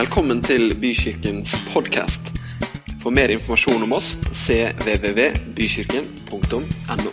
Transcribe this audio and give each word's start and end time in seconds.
Velkommen 0.00 0.38
til 0.40 0.72
Bykirkens 0.80 1.50
podkast. 1.74 2.30
For 3.02 3.12
mer 3.12 3.28
informasjon 3.34 3.82
om 3.84 3.92
oss 3.92 4.14
cvvvbykirken.no. 4.32 7.10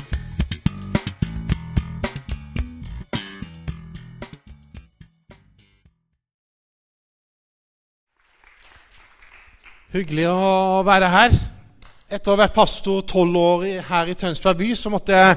Hyggelig 9.92 10.32
å 10.32 10.80
være 10.88 11.12
her. 11.12 11.36
Etter 12.08 12.32
å 12.32 12.36
ha 12.38 12.46
vært 12.46 12.56
pastor 12.56 13.04
tolv 13.04 13.36
år 13.36 13.84
her 13.90 14.08
i 14.08 14.16
Tønsberg 14.16 14.64
by, 14.64 14.72
så 14.80 14.88
måtte 14.96 15.12
jeg 15.12 15.36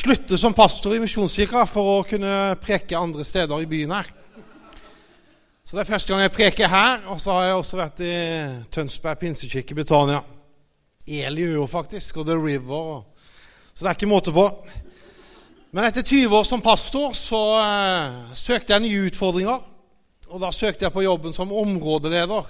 slutte 0.00 0.40
som 0.40 0.56
pastor 0.56 0.96
i 0.96 1.04
Misjonskirka 1.04 1.68
for 1.68 1.98
å 1.98 2.08
kunne 2.08 2.56
preke 2.64 2.96
andre 2.96 3.20
steder 3.28 3.60
i 3.60 3.68
byen 3.68 3.92
her. 4.00 4.08
Så 5.66 5.74
det 5.74 5.80
er 5.82 5.88
første 5.88 6.12
gang 6.12 6.20
jeg 6.22 6.30
preker 6.30 6.68
her, 6.70 7.00
og 7.10 7.16
så 7.18 7.32
har 7.34 7.48
jeg 7.48 7.54
også 7.58 7.78
vært 7.80 8.00
i 8.06 8.16
Tønsberg 8.70 9.18
pinsekirke 9.18 9.74
Betania. 9.74 10.20
Elio 11.02 11.64
faktisk, 11.66 12.20
og 12.22 12.28
The 12.28 12.36
River. 12.38 13.00
Så 13.74 13.82
det 13.82 13.88
er 13.90 13.96
ikke 13.98 14.06
måte 14.06 14.30
på. 14.30 14.44
Men 15.74 15.88
etter 15.88 16.06
20 16.06 16.36
år 16.38 16.46
som 16.46 16.62
pastor 16.62 17.18
så 17.18 17.42
eh, 17.64 18.14
søkte 18.38 18.76
jeg 18.76 18.84
nye 18.84 19.08
utfordringer. 19.08 19.66
Og 20.30 20.44
da 20.44 20.52
søkte 20.54 20.86
jeg 20.86 20.94
på 20.94 21.02
jobben 21.02 21.34
som 21.34 21.50
områdeleder 21.50 22.46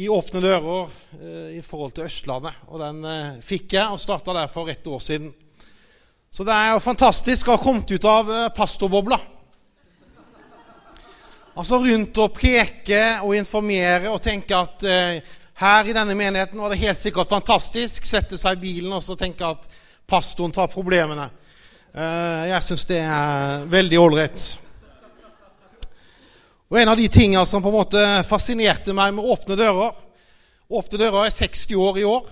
i 0.00 0.08
Åpne 0.08 0.40
dører 0.40 0.88
eh, 1.20 1.54
i 1.60 1.62
forhold 1.68 1.98
til 1.98 2.08
Østlandet. 2.08 2.64
Og 2.72 2.80
den 2.80 3.04
eh, 3.12 3.40
fikk 3.44 3.76
jeg, 3.76 3.92
og 3.92 4.00
starta 4.00 4.32
der 4.40 4.48
for 4.48 4.72
ett 4.72 4.88
år 4.88 5.04
siden. 5.04 5.34
Så 6.32 6.48
det 6.48 6.56
er 6.56 6.78
jo 6.78 6.84
fantastisk 6.88 7.52
å 7.52 7.58
ha 7.58 7.60
kommet 7.60 7.92
ut 7.92 8.08
av 8.08 8.32
eh, 8.32 8.52
Altså 11.56 11.78
rundt 11.80 12.18
og 12.20 12.34
preke 12.36 13.00
og 13.24 13.32
informere 13.38 14.10
og 14.12 14.20
tenke 14.20 14.52
at 14.58 14.82
eh, 14.84 15.22
her 15.56 15.88
i 15.88 15.94
denne 15.96 16.12
menigheten 16.12 16.60
var 16.60 16.68
det 16.68 16.82
helt 16.82 16.98
sikkert 17.00 17.32
fantastisk. 17.32 18.04
Sette 18.04 18.36
seg 18.36 18.58
i 18.58 18.64
bilen 18.66 18.92
og 18.92 19.00
så 19.04 19.16
tenke 19.16 19.48
at 19.48 19.64
pastoren 20.08 20.52
tar 20.52 20.68
problemene. 20.68 21.30
Eh, 21.96 22.42
jeg 22.50 22.66
syns 22.66 22.84
det 22.90 23.00
er 23.00 23.64
veldig 23.72 24.00
ålreit. 24.02 24.44
Og 26.68 26.80
En 26.82 26.92
av 26.92 26.98
de 26.98 27.08
tingene 27.08 27.46
som 27.48 27.62
på 27.64 27.70
en 27.72 27.78
måte 27.78 28.04
fascinerte 28.28 28.92
meg 28.92 29.14
med 29.16 29.24
Åpne 29.24 29.56
dører 29.56 29.94
Åpne 30.66 30.98
dører 30.98 31.28
er 31.28 31.30
60 31.30 31.76
år 31.78 31.98
i 32.02 32.04
år. 32.10 32.24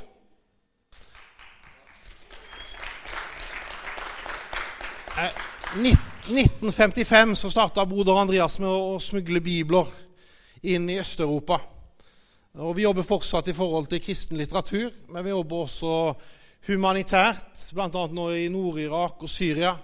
Eh, 5.16 5.30
nitt- 5.78 6.13
1955 6.25 7.36
så 7.36 7.50
starta 7.50 7.83
broder 7.84 8.17
Andreas 8.17 8.55
med 8.56 8.70
å 8.70 8.97
smugle 8.97 9.42
bibler 9.44 9.91
inn 10.64 10.86
i 10.89 10.97
Øst-Europa. 10.97 11.58
Og 12.64 12.77
Vi 12.78 12.86
jobber 12.86 13.05
fortsatt 13.05 13.50
i 13.53 13.55
forhold 13.56 13.91
til 13.91 14.00
kristen 14.00 14.39
litteratur, 14.41 14.89
men 15.12 15.25
vi 15.25 15.34
jobber 15.34 15.67
også 15.67 15.91
humanitært, 16.70 17.67
bl.a. 17.77 18.06
nå 18.08 18.28
i 18.33 18.47
Nord-Irak 18.48 19.20
og 19.20 19.28
Syria. 19.28 19.75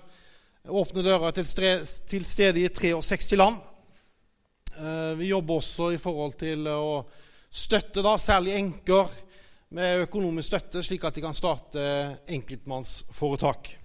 Åpne 0.65 1.05
dører 1.05 1.29
er 1.29 1.37
til 1.37 1.85
til 2.09 2.25
stede 2.25 2.65
i 2.65 2.73
63 2.73 3.37
land. 3.37 3.61
Eh, 4.79 5.19
Vi 5.19 5.29
jobber 5.29 5.61
også 5.61 5.91
i 5.93 6.01
forhold 6.01 6.39
til 6.41 6.67
å 6.67 7.05
støtte 7.51 8.01
da, 8.01 8.17
særlig 8.17 8.57
enker 8.57 9.13
med 9.77 10.07
økonomisk 10.09 10.49
støtte, 10.49 10.83
slik 10.83 11.05
at 11.05 11.15
de 11.15 11.21
kan 11.21 11.37
starte 11.37 12.17
enkeltmannsforetak. 12.29 13.77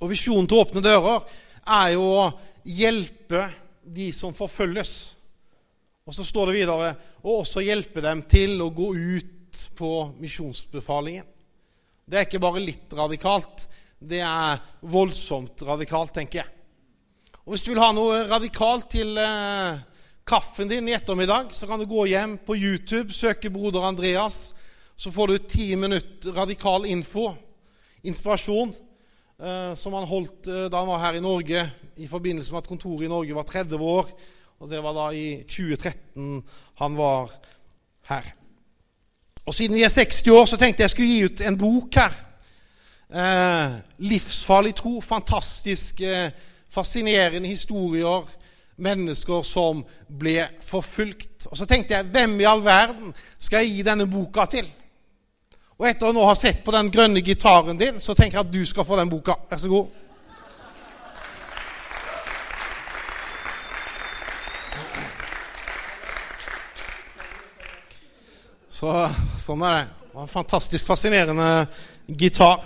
Og 0.00 0.10
Visjonen 0.10 0.46
til 0.46 0.60
Åpne 0.60 0.84
dører 0.84 1.45
er 1.66 1.92
jo 1.96 2.06
å 2.22 2.26
hjelpe 2.66 3.48
de 3.82 4.10
som 4.14 4.34
forfølges. 4.34 4.92
Og 6.06 6.14
så 6.14 6.24
står 6.26 6.50
det 6.50 6.58
videre 6.60 6.92
og 7.24 7.40
også 7.42 7.64
hjelpe 7.66 8.02
dem 8.04 8.22
til 8.30 8.60
å 8.62 8.70
gå 8.74 8.92
ut 8.94 9.62
på 9.78 9.90
misjonsbefalingen. 10.20 11.26
Det 12.06 12.20
er 12.20 12.28
ikke 12.28 12.42
bare 12.42 12.62
litt 12.62 12.92
radikalt, 12.94 13.64
det 13.98 14.20
er 14.22 14.60
voldsomt 14.86 15.64
radikalt, 15.66 16.12
tenker 16.14 16.44
jeg. 16.44 16.52
Og 17.42 17.54
Hvis 17.54 17.64
du 17.66 17.72
vil 17.72 17.82
ha 17.82 17.90
noe 17.94 18.20
radikalt 18.30 18.88
til 18.94 19.18
eh, 19.18 19.80
kaffen 20.26 20.70
din 20.70 20.86
i 20.90 20.94
ettermiddag, 20.94 21.50
så 21.54 21.66
kan 21.66 21.82
du 21.82 21.86
gå 21.90 22.06
hjem 22.10 22.36
på 22.46 22.54
YouTube, 22.58 23.14
søke 23.14 23.50
Broder 23.50 23.86
Andreas. 23.86 24.54
Så 24.96 25.10
får 25.14 25.32
du 25.32 25.48
ti 25.50 25.68
minutter 25.78 26.34
radikal 26.34 26.86
info, 26.86 27.32
inspirasjon, 28.06 28.72
som 29.76 29.92
han 29.92 30.06
holdt 30.08 30.48
eh, 30.48 30.64
da 30.72 30.80
han 30.80 30.88
var 30.88 31.02
her 31.02 31.18
i 31.18 31.20
Norge 31.20 31.66
i 32.00 32.08
forbindelse 32.08 32.52
med 32.52 32.62
at 32.62 32.70
kontoret 32.70 33.04
i 33.04 33.12
Norge 33.12 33.34
var 33.36 33.44
30 33.44 33.76
år. 33.76 34.08
Og 34.60 34.70
det 34.70 34.80
var 34.82 34.96
da 34.96 35.10
i 35.12 35.42
2013 35.44 36.40
han 36.80 36.96
var 36.96 37.34
her. 38.08 38.30
Og 39.46 39.54
siden 39.54 39.76
vi 39.76 39.84
er 39.84 39.92
60 39.92 40.28
år, 40.32 40.44
så 40.48 40.56
tenkte 40.56 40.82
jeg 40.82 40.90
skulle 40.90 41.10
gi 41.10 41.24
ut 41.24 41.40
en 41.44 41.58
bok 41.58 41.94
her. 41.94 42.16
Eh, 43.12 43.76
'Livsfarlig 43.98 44.74
tro'. 44.80 45.00
Fantastiske, 45.00 46.24
eh, 46.24 46.30
fascinerende 46.70 47.48
historier. 47.48 48.24
Mennesker 48.76 49.42
som 49.42 49.84
ble 50.18 50.48
forfulgt. 50.62 51.46
Og 51.46 51.56
så 51.56 51.64
tenkte 51.64 51.94
jeg 51.94 52.04
hvem 52.04 52.40
i 52.40 52.44
all 52.44 52.64
verden 52.64 53.14
skal 53.38 53.64
jeg 53.64 53.76
gi 53.76 53.82
denne 53.82 54.10
boka 54.10 54.44
til? 54.44 54.66
Og 55.76 55.84
etter 55.84 56.08
å 56.08 56.14
nå 56.16 56.22
ha 56.24 56.32
sett 56.32 56.62
på 56.64 56.72
den 56.72 56.88
grønne 56.88 57.20
gitaren 57.20 57.76
din, 57.76 57.98
så 58.00 58.14
tenker 58.16 58.38
jeg 58.38 58.46
at 58.46 58.52
du 58.52 58.62
skal 58.64 58.86
få 58.88 58.96
den 58.96 59.10
boka. 59.12 59.36
Vær 59.50 59.60
så 59.60 59.68
god. 59.68 59.90
Så, 68.72 68.88
sånn 69.40 69.62
er 69.68 69.76
det. 69.76 69.84
det 70.00 70.16
var 70.16 70.24
en 70.24 70.32
fantastisk 70.32 70.88
fascinerende 70.88 71.50
gitar. 72.08 72.64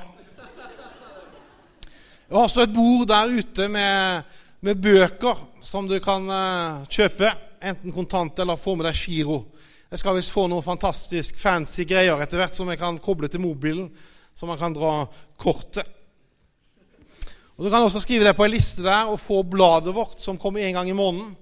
Jeg 2.30 2.36
har 2.36 2.46
også 2.46 2.62
et 2.62 2.74
bord 2.74 3.08
der 3.10 3.38
ute 3.42 3.66
med, 3.70 4.34
med 4.62 4.82
bøker 4.82 5.38
som 5.66 5.90
du 5.90 5.96
kan 6.02 6.30
eh, 6.30 6.82
kjøpe. 6.94 7.34
Enten 7.58 7.94
kontant 7.94 8.38
eller 8.38 8.58
få 8.58 8.76
med 8.78 8.86
deg 8.86 9.02
giro. 9.02 9.42
Jeg 9.90 9.98
skal 9.98 10.14
visst 10.14 10.30
få 10.30 10.44
noen 10.46 10.62
fantastisk 10.62 11.38
fancy 11.40 11.82
greier 11.88 12.20
etter 12.22 12.38
hvert 12.38 12.54
som 12.54 12.68
jeg 12.70 12.78
kan 12.78 12.98
koble 13.02 13.26
til 13.30 13.42
mobilen, 13.42 13.88
så 14.38 14.46
man 14.46 14.58
kan 14.60 14.74
dra 14.74 15.08
kortet. 15.40 15.88
Og 17.58 17.66
Du 17.66 17.70
kan 17.72 17.82
også 17.82 18.00
skrive 18.00 18.24
deg 18.24 18.36
på 18.38 18.46
en 18.46 18.54
liste 18.54 18.84
der 18.86 19.10
og 19.10 19.18
få 19.20 19.42
bladet 19.42 19.92
vårt, 19.92 20.20
som 20.22 20.38
kommer 20.38 20.62
en 20.62 20.78
gang 20.78 20.88
i 20.88 20.96
måneden. 20.96 21.34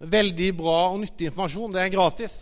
Veldig 0.00 0.48
bra 0.56 0.78
og 0.90 1.02
nyttig 1.02 1.28
informasjon. 1.28 1.74
Det 1.76 1.82
er 1.82 1.92
gratis. 1.92 2.38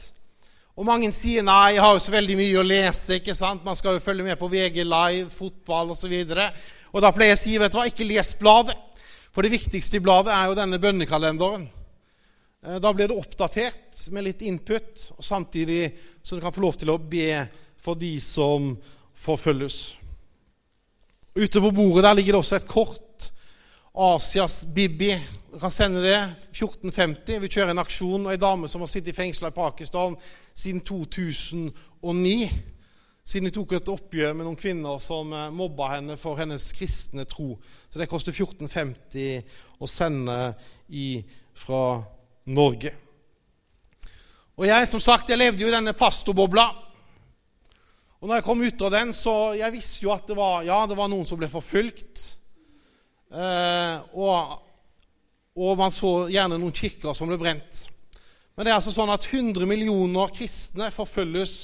Og 0.79 0.87
mange 0.87 1.11
sier 1.13 1.43
nei, 1.43 1.75
jeg 1.75 1.83
har 1.83 1.97
jo 1.97 2.05
så 2.07 2.15
veldig 2.15 2.37
mye 2.39 2.61
å 2.61 2.65
lese. 2.65 3.19
ikke 3.19 3.35
sant? 3.35 3.67
Man 3.67 3.77
skal 3.77 3.99
jo 3.99 4.05
følge 4.05 4.25
med 4.25 4.39
på 4.39 4.49
VG 4.49 4.85
Live, 4.87 5.27
fotball 5.35 5.91
osv. 5.91 6.15
Og, 6.23 6.63
og 6.95 7.03
da 7.03 7.11
pleier 7.13 7.35
jeg 7.35 7.41
å 7.41 7.43
si 7.43 7.59
vet 7.59 7.75
du 7.75 7.81
hva, 7.81 7.89
ikke 7.91 8.07
les 8.07 8.31
bladet. 8.39 8.79
For 9.35 9.43
det 9.43 9.53
viktigste 9.59 9.99
i 9.99 10.05
bladet 10.07 10.33
er 10.33 10.47
jo 10.49 10.57
denne 10.57 10.79
bønnekalenderen. 10.81 11.67
Eh, 12.67 12.79
Da 12.81 12.93
blir 12.95 13.09
det 13.09 13.17
oppdatert 13.17 14.09
med 14.11 14.25
litt 14.25 14.43
input, 14.43 15.11
og 15.17 15.25
samtidig 15.25 15.93
så 16.23 16.35
du 16.35 16.43
kan 16.43 16.53
få 16.53 16.65
lov 16.65 16.79
til 16.79 16.91
å 16.91 16.99
be 16.99 17.47
for 17.79 17.95
de 17.95 18.17
som 18.21 18.73
forfølges. 19.15 19.95
Ute 21.39 21.61
på 21.63 21.71
bordet 21.71 22.03
der 22.03 22.17
ligger 22.19 22.35
det 22.35 22.43
også 22.43 22.57
et 22.59 22.67
kort. 22.67 23.29
Asias 23.95 24.65
Bibi. 24.75 25.13
Du 25.53 25.59
kan 25.59 25.71
sende 25.71 26.03
det. 26.03 26.19
1450. 26.51 27.39
Vi 27.41 27.49
kjører 27.49 27.71
en 27.71 27.83
aksjon. 27.83 28.27
Og 28.27 28.33
ei 28.33 28.41
dame 28.41 28.69
som 28.69 28.83
har 28.83 28.91
sittet 28.91 29.13
i 29.13 29.17
fengsel 29.17 29.49
i 29.49 29.55
Pakistan 29.55 30.17
siden 30.55 30.83
2009. 30.83 32.51
Siden 33.23 33.47
de 33.47 33.55
tok 33.55 33.77
et 33.77 33.91
oppgjør 33.93 34.35
med 34.35 34.47
noen 34.49 34.59
kvinner 34.59 34.99
som 35.03 35.31
eh, 35.33 35.51
mobba 35.55 35.93
henne 35.95 36.19
for 36.19 36.39
hennes 36.41 36.71
kristne 36.75 37.27
tro. 37.29 37.53
Så 37.91 38.03
det 38.03 38.11
koster 38.11 38.35
1450 38.35 39.43
å 39.79 39.91
sende 39.91 40.39
fra 41.59 41.83
Norge. 42.49 42.95
Og 44.59 44.67
jeg 44.67 44.89
som 44.91 45.03
sagt, 45.03 45.31
jeg 45.31 45.39
levde 45.39 45.62
jo 45.62 45.69
i 45.71 45.75
denne 45.75 45.95
pastorbobla. 45.95 46.67
Og 48.19 48.27
når 48.27 48.41
jeg 48.41 48.47
kom 48.49 48.62
ut 48.65 48.83
av 48.89 48.95
den, 48.97 49.12
så 49.15 49.35
jeg 49.55 49.75
visste 49.77 50.03
jo 50.03 50.11
at 50.11 50.27
det 50.27 50.35
var, 50.39 50.65
ja, 50.67 50.81
det 50.91 50.97
var 50.99 51.11
noen 51.12 51.29
som 51.29 51.39
ble 51.39 51.47
forfulgt. 51.53 52.25
Eh, 53.31 54.17
og, 54.19 54.56
og 55.55 55.79
man 55.79 55.95
så 55.95 56.12
gjerne 56.33 56.59
noen 56.59 56.75
kirker 56.75 57.15
som 57.15 57.31
ble 57.31 57.39
brent. 57.39 57.85
Men 58.56 58.67
det 58.67 58.73
er 58.73 58.81
altså 58.81 58.91
sånn 58.91 59.12
at 59.15 59.29
100 59.29 59.69
millioner 59.71 60.33
kristne 60.35 60.91
forfølges 60.91 61.55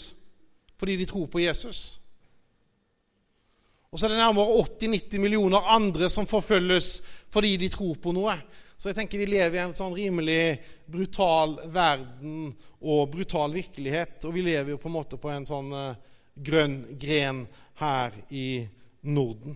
fordi 0.78 0.98
de 1.00 1.06
tror 1.08 1.26
på 1.30 1.40
Jesus. 1.42 1.98
Og 3.94 4.00
så 4.00 4.08
er 4.08 4.10
det 4.10 4.18
nærmere 4.18 4.58
80-90 4.66 5.20
millioner 5.22 5.68
andre 5.70 6.08
som 6.10 6.26
forfølges 6.26 6.96
fordi 7.30 7.52
de 7.62 7.68
tror 7.70 7.94
på 8.02 8.10
noe. 8.10 8.34
Så 8.74 8.90
jeg 8.90 8.96
tenker 8.98 9.20
vi 9.22 9.28
lever 9.30 9.54
i 9.54 9.62
en 9.62 9.74
sånn 9.76 9.94
rimelig 9.94 10.56
brutal 10.90 11.54
verden 11.70 12.48
og 12.82 13.12
brutal 13.12 13.54
virkelighet. 13.54 14.18
Og 14.26 14.34
vi 14.34 14.42
lever 14.48 14.74
jo 14.74 14.80
på 14.82 14.90
en 14.90 14.96
måte 14.96 15.18
på 15.22 15.30
en 15.30 15.46
sånn 15.46 15.70
eh, 15.78 16.00
grønn 16.34 16.74
gren 16.98 17.44
her 17.78 18.18
i 18.34 18.64
Norden. 19.06 19.54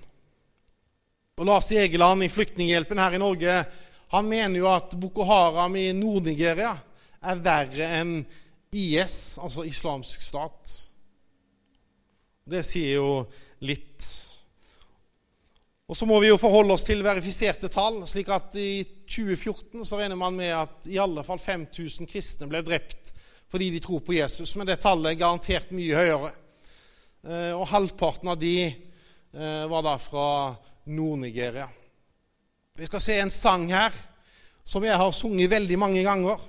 Og 1.38 1.50
Lars 1.50 1.72
Egeland 1.74 2.22
i 2.22 2.30
Flyktninghjelpen 2.30 3.02
her 3.02 3.18
i 3.18 3.22
Norge 3.22 3.58
han 4.14 4.30
mener 4.30 4.62
jo 4.62 4.70
at 4.70 4.94
Boko 5.02 5.26
Haram 5.26 5.74
i 5.82 5.90
Nord-Nigeria 5.98 6.76
er 7.18 7.42
verre 7.42 7.90
enn 7.98 8.14
IS, 8.70 9.34
altså 9.42 9.66
islamsk 9.66 10.22
stat. 10.22 10.72
Det 12.48 12.62
sier 12.64 13.00
jo 13.00 13.10
litt. 13.66 14.06
Og 15.88 15.96
så 15.96 16.04
må 16.04 16.18
vi 16.20 16.28
jo 16.28 16.36
forholde 16.36 16.74
oss 16.76 16.84
til 16.84 17.00
verifiserte 17.00 17.70
tall. 17.72 18.02
slik 18.06 18.28
at 18.28 18.52
I 18.60 18.84
2014 19.08 19.86
så 19.88 19.96
regner 19.96 20.18
man 20.20 20.36
med 20.36 20.52
at 20.52 20.88
i 20.92 20.98
alle 21.00 21.24
fall 21.24 21.40
5000 21.40 22.08
kristne 22.10 22.48
ble 22.50 22.60
drept 22.62 23.14
fordi 23.48 23.70
de 23.72 23.80
tror 23.80 24.02
på 24.04 24.12
Jesus. 24.12 24.52
Men 24.56 24.68
det 24.68 24.82
tallet 24.82 25.14
er 25.14 25.22
garantert 25.22 25.70
mye 25.72 25.96
høyere. 25.96 26.34
Eh, 27.24 27.54
og 27.56 27.64
halvparten 27.70 28.28
av 28.28 28.36
de 28.36 28.66
eh, 28.68 29.64
var 29.72 29.86
da 29.86 29.94
fra 29.96 30.26
Nord-Nigeria. 30.92 31.64
Vi 32.76 32.86
skal 32.90 33.00
se 33.00 33.16
en 33.22 33.32
sang 33.32 33.64
her 33.72 33.96
som 34.68 34.84
jeg 34.84 35.00
har 35.00 35.16
sunget 35.16 35.48
veldig 35.50 35.80
mange 35.80 36.04
ganger. 36.04 36.44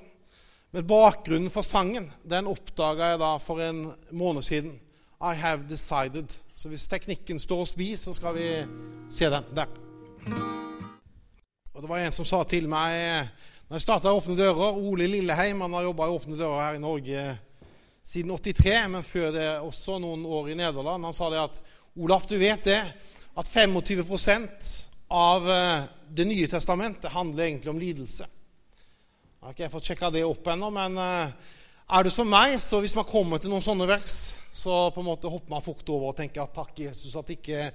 Men 0.76 0.88
bakgrunnen 0.92 1.50
for 1.54 1.64
sangen 1.64 2.12
den 2.28 2.52
oppdaga 2.52 3.14
jeg 3.14 3.24
da 3.24 3.32
for 3.40 3.64
en 3.64 3.86
måned 4.12 4.44
siden. 4.44 4.76
I 5.22 5.36
have 5.36 5.66
decided. 5.70 6.32
Så 6.56 6.70
hvis 6.72 6.88
teknikken 6.88 7.40
står 7.40 7.66
oss 7.66 7.74
bi, 7.76 7.92
så 8.00 8.14
skal 8.16 8.36
vi 8.38 8.48
se 9.12 9.28
den 9.30 9.50
der. 9.56 9.68
Og 11.74 11.82
Det 11.82 11.90
var 11.90 12.00
en 12.00 12.12
som 12.12 12.28
sa 12.28 12.44
til 12.44 12.68
meg 12.72 13.28
når 13.70 13.78
jeg 13.78 13.84
starta 13.84 14.12
Åpne 14.16 14.34
dører 14.34 14.80
Ole 14.82 15.06
Lilleheim 15.06 15.60
han 15.62 15.76
har 15.78 15.84
jobba 15.86 16.08
i 16.08 16.14
Åpne 16.16 16.38
dører 16.40 16.64
her 16.64 16.78
i 16.80 16.82
Norge 16.82 17.26
siden 18.02 18.32
83, 18.34 18.88
men 18.90 19.06
før 19.06 19.28
det 19.36 19.46
også 19.62 20.00
noen 20.02 20.24
år 20.26 20.50
i 20.50 20.56
Nederland. 20.58 21.06
Han 21.06 21.14
sa 21.14 21.30
det 21.30 21.44
at 21.44 21.60
Olaf, 22.00 22.26
du 22.26 22.38
vet 22.42 22.64
det, 22.66 22.80
at 23.38 23.52
25 23.52 24.08
av 25.10 25.50
eh, 25.52 25.84
Det 26.10 26.26
nye 26.26 26.48
testamentet 26.50 27.12
handler 27.14 27.44
egentlig 27.44 27.70
om 27.70 27.80
lidelse. 27.80 28.26
Jeg 28.26 29.46
har 29.46 29.54
ikke 29.54 29.70
fått 29.76 29.92
sjekka 29.92 30.10
det 30.10 30.26
opp 30.26 30.48
ennå, 30.50 30.72
men 30.74 30.98
eh, 30.98 31.54
er 31.90 32.06
det 32.06 32.14
som 32.14 32.30
meg, 32.30 32.58
så 32.62 32.80
hvis 32.84 32.96
man 32.98 33.08
kommer 33.10 33.42
til 33.42 33.52
noen 33.52 33.64
sånne 33.66 33.88
vers, 33.90 34.16
så 34.54 34.90
på 34.94 35.02
en 35.02 35.08
måte 35.10 35.30
hopper 35.30 35.54
man 35.54 35.64
fort 35.66 35.90
over 35.90 36.12
og 36.12 36.18
tenker 36.18 36.44
at 36.44 36.54
takk, 36.54 36.74
Jesus, 36.86 37.16
at 37.18 37.30
det 37.30 37.40
ikke, 37.40 37.70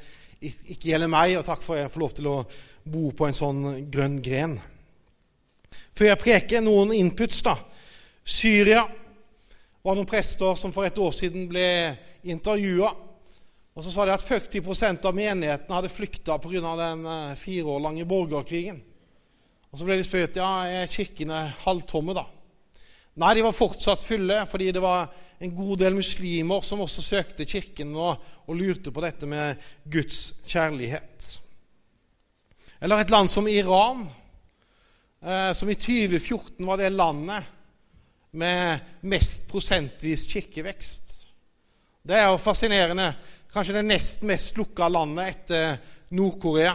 ikke 0.74 0.90
gjelder 0.90 1.10
meg, 1.10 1.36
og 1.38 1.46
takk 1.46 1.62
for 1.64 1.76
at 1.76 1.84
jeg 1.84 1.94
får 1.94 2.04
lov 2.04 2.14
til 2.18 2.30
å 2.30 2.36
bo 2.94 3.10
på 3.16 3.26
en 3.26 3.36
sånn 3.36 3.64
grønn 3.90 4.20
gren. 4.22 4.58
Før 5.94 6.10
jeg 6.12 6.22
preker, 6.22 6.62
noen 6.62 6.92
inputs. 6.94 7.40
da. 7.42 7.56
Syria 8.24 8.84
var 9.84 9.96
noen 9.98 10.08
prester 10.08 10.56
som 10.58 10.72
for 10.74 10.86
et 10.86 10.98
år 10.98 11.12
siden 11.14 11.48
ble 11.50 11.66
intervjua. 12.30 12.90
Og 13.74 13.82
så 13.82 13.90
sa 13.90 14.06
de 14.06 14.14
at 14.14 14.22
40 14.22 15.02
av 15.02 15.14
menigheten 15.14 15.74
hadde 15.74 15.90
flykta 15.90 16.38
pga. 16.38 16.76
den 16.78 17.06
eh, 17.06 17.34
fire 17.34 17.66
år 17.74 17.80
lange 17.80 18.06
borgerkrigen. 18.06 18.80
Og 19.72 19.78
Så 19.78 19.84
ble 19.84 19.98
de 19.98 20.06
spurt 20.06 20.36
ja, 20.36 20.66
er 20.66 20.86
kirkene 20.86 21.52
halvtomme. 21.64 22.14
da? 22.14 22.26
Nei, 23.14 23.34
de 23.36 23.44
var 23.46 23.54
fortsatt 23.54 24.02
fulle, 24.02 24.40
fordi 24.50 24.72
det 24.74 24.82
var 24.82 25.06
en 25.44 25.52
god 25.54 25.78
del 25.84 25.94
muslimer 25.94 26.64
som 26.66 26.82
også 26.82 27.02
søkte 27.04 27.46
kirken 27.46 27.92
og, 27.94 28.22
og 28.48 28.58
lurte 28.58 28.90
på 28.94 29.02
dette 29.04 29.28
med 29.30 29.60
Guds 29.90 30.32
kjærlighet. 30.50 31.28
Eller 32.82 33.00
et 33.00 33.12
land 33.14 33.30
som 33.30 33.46
Iran, 33.48 34.02
eh, 35.22 35.52
som 35.54 35.70
i 35.70 35.78
2014 35.78 36.66
var 36.66 36.80
det 36.80 36.90
landet 36.92 37.46
med 38.34 38.82
mest 39.06 39.46
prosentvis 39.48 40.26
kirkevekst. 40.28 41.14
Det 42.04 42.18
er 42.18 42.26
jo 42.28 42.42
fascinerende. 42.42 43.12
Kanskje 43.54 43.78
det 43.78 43.86
nest 43.86 44.24
mest 44.26 44.58
lukka 44.58 44.90
landet 44.90 45.30
etter 45.30 45.76
Nord-Korea. 46.18 46.74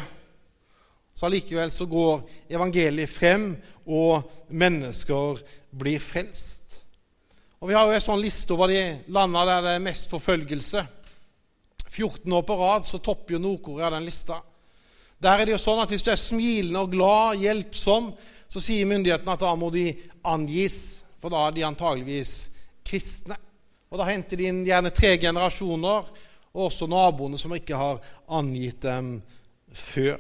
Så 1.13 1.27
allikevel 1.27 1.71
så 1.71 1.85
går 1.85 2.21
evangeliet 2.55 3.11
frem, 3.11 3.51
og 3.89 4.23
mennesker 4.49 5.41
blir 5.71 5.99
frelst. 5.99 6.79
Og 7.59 7.67
Vi 7.67 7.75
har 7.75 7.87
jo 7.87 7.95
en 7.95 8.03
sånn 8.03 8.21
liste 8.23 8.55
over 8.55 8.71
de 8.71 8.81
landene 9.11 9.45
der 9.49 9.65
det 9.65 9.73
er 9.75 9.83
mest 9.83 10.09
forfølgelse. 10.11 10.85
14 11.89 12.33
år 12.33 12.45
på 12.47 12.55
rad 12.59 12.85
så 12.87 13.01
topper 13.03 13.35
jo 13.35 13.41
Nord-Korea 13.43 13.89
den 13.91 14.05
lista. 14.07 14.39
Der 15.19 15.35
er 15.35 15.45
det 15.45 15.57
jo 15.57 15.61
sånn 15.61 15.81
at 15.83 15.91
Hvis 15.91 16.05
du 16.05 16.11
er 16.13 16.21
smilende 16.21 16.85
og 16.85 16.93
glad, 16.93 17.41
hjelpsom, 17.41 18.13
så 18.47 18.61
sier 18.63 18.87
myndighetene 18.87 19.35
at 19.35 19.43
da 19.43 19.51
må 19.59 19.69
de 19.73 19.91
angis, 20.23 20.99
for 21.19 21.33
da 21.33 21.47
er 21.47 21.57
de 21.57 21.67
antageligvis 21.67 22.49
kristne. 22.87 23.35
Og 23.89 23.97
Da 23.97 24.05
henter 24.05 24.37
de 24.37 24.47
inn 24.47 24.65
gjerne 24.65 24.93
tre 24.93 25.17
generasjoner, 25.17 26.09
og 26.53 26.65
også 26.69 26.87
naboene 26.89 27.37
som 27.37 27.53
ikke 27.53 27.77
har 27.77 27.99
angitt 28.37 28.81
dem 28.81 29.17
før. 29.73 30.17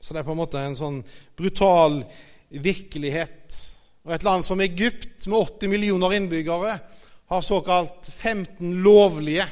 Så 0.00 0.14
det 0.14 0.20
er 0.20 0.26
på 0.26 0.34
en 0.34 0.42
måte 0.42 0.60
en 0.62 0.76
sånn 0.78 1.00
brutal 1.38 2.02
virkelighet. 2.50 3.56
Og 4.06 4.14
Et 4.14 4.26
land 4.26 4.44
som 4.46 4.60
Egypt, 4.62 5.26
med 5.26 5.38
80 5.58 5.68
millioner 5.68 6.14
innbyggere, 6.14 6.78
har 7.26 7.42
såkalt 7.42 8.06
15 8.06 8.82
lovlige 8.86 9.48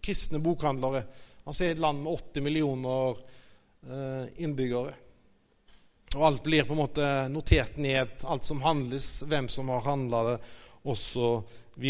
kristne 0.00 0.40
bokhandlere. 0.40 1.04
Altså 1.44 1.66
et 1.68 1.78
land 1.78 2.00
med 2.02 2.16
80 2.16 2.46
millioner 2.46 3.20
Eh, 3.80 4.42
innbyggere. 4.44 4.92
Og 6.14 6.24
alt 6.26 6.42
blir 6.44 6.66
på 6.68 6.74
en 6.74 6.82
måte 6.82 7.04
notert 7.32 7.78
ned, 7.80 8.10
alt 8.28 8.44
som 8.44 8.60
handles, 8.60 9.22
hvem 9.24 9.48
som 9.48 9.70
har 9.72 9.86
handla 9.86 10.20
det, 10.26 10.34
osv. 10.84 11.86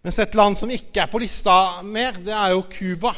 Mens 0.00 0.18
et 0.22 0.38
land 0.38 0.56
som 0.56 0.72
ikke 0.72 1.02
er 1.02 1.10
på 1.12 1.20
lista 1.20 1.82
mer, 1.84 2.16
det 2.24 2.32
er 2.32 2.54
jo 2.54 2.64
Cuba. 2.72 3.12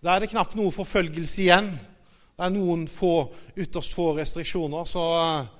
Der 0.00 0.14
er 0.14 0.24
det 0.24 0.30
knapt 0.32 0.56
noe 0.56 0.72
forfølgelse 0.72 1.42
igjen. 1.44 1.68
Det 1.76 2.46
er 2.46 2.54
noen 2.54 2.86
få, 2.88 3.28
ytterst 3.60 3.92
få 3.92 4.14
restriksjoner. 4.16 4.88
Så 4.88 5.04
uh, 5.04 5.50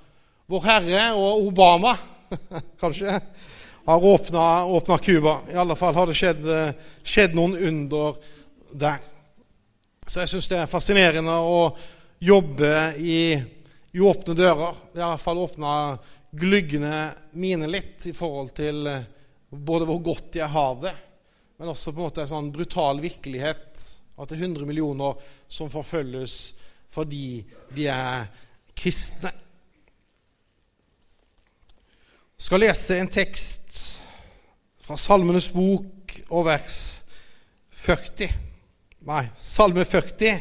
Vår 0.50 0.64
Herre 0.67 1.02
og 1.14 1.44
Obama 1.47 1.93
kanskje 2.81 3.12
har 3.87 4.05
åpna 4.05 4.99
Cuba. 4.99 5.37
I 5.52 5.55
alle 5.55 5.76
fall 5.79 5.94
har 5.94 6.08
det 6.11 6.17
skjedd, 6.19 6.49
skjedd 7.06 7.37
noen 7.38 7.52
under 7.69 8.17
der. 8.75 8.97
Så 10.06 10.25
jeg 10.25 10.32
syns 10.32 10.49
det 10.50 10.56
er 10.58 10.70
fascinerende 10.70 11.37
å 11.38 11.61
jobbe 12.19 12.73
i, 12.99 13.20
i 13.94 14.02
åpne 14.02 14.35
dører. 14.35 14.81
Det 14.91 15.05
har 15.05 15.12
i 15.12 15.14
hvert 15.14 15.23
fall 15.23 15.43
åpna 15.44 15.75
glyggene 16.43 16.96
mine 17.38 17.69
litt 17.70 18.08
i 18.11 18.14
forhold 18.17 18.50
til 18.56 18.88
eh, 18.91 19.06
både 19.50 19.87
hvor 19.87 20.03
godt 20.08 20.41
jeg 20.41 20.50
har 20.50 20.75
det, 20.82 20.96
men 21.62 21.70
også 21.70 21.93
på 21.93 22.03
en 22.03 22.08
måte 22.08 22.25
en 22.25 22.32
sånn 22.32 22.50
brutal 22.55 22.99
virkelighet. 23.05 23.85
At 24.19 24.32
det 24.32 24.41
er 24.41 24.49
100 24.49 24.67
millioner 24.67 25.14
som 25.46 25.70
forfølges 25.70 26.35
fordi 26.91 27.44
de 27.70 27.87
er 27.94 28.26
kristne. 28.75 29.31
Skal 32.40 32.62
lese 32.64 32.96
en 32.96 33.08
tekst 33.12 33.82
fra 34.81 34.96
Salmenes 34.96 35.50
bok 35.53 36.15
og 36.32 36.46
vers 36.46 36.76
40. 37.82 38.31
Nei, 39.10 39.26
Salme 39.36 39.84
40. 39.84 40.38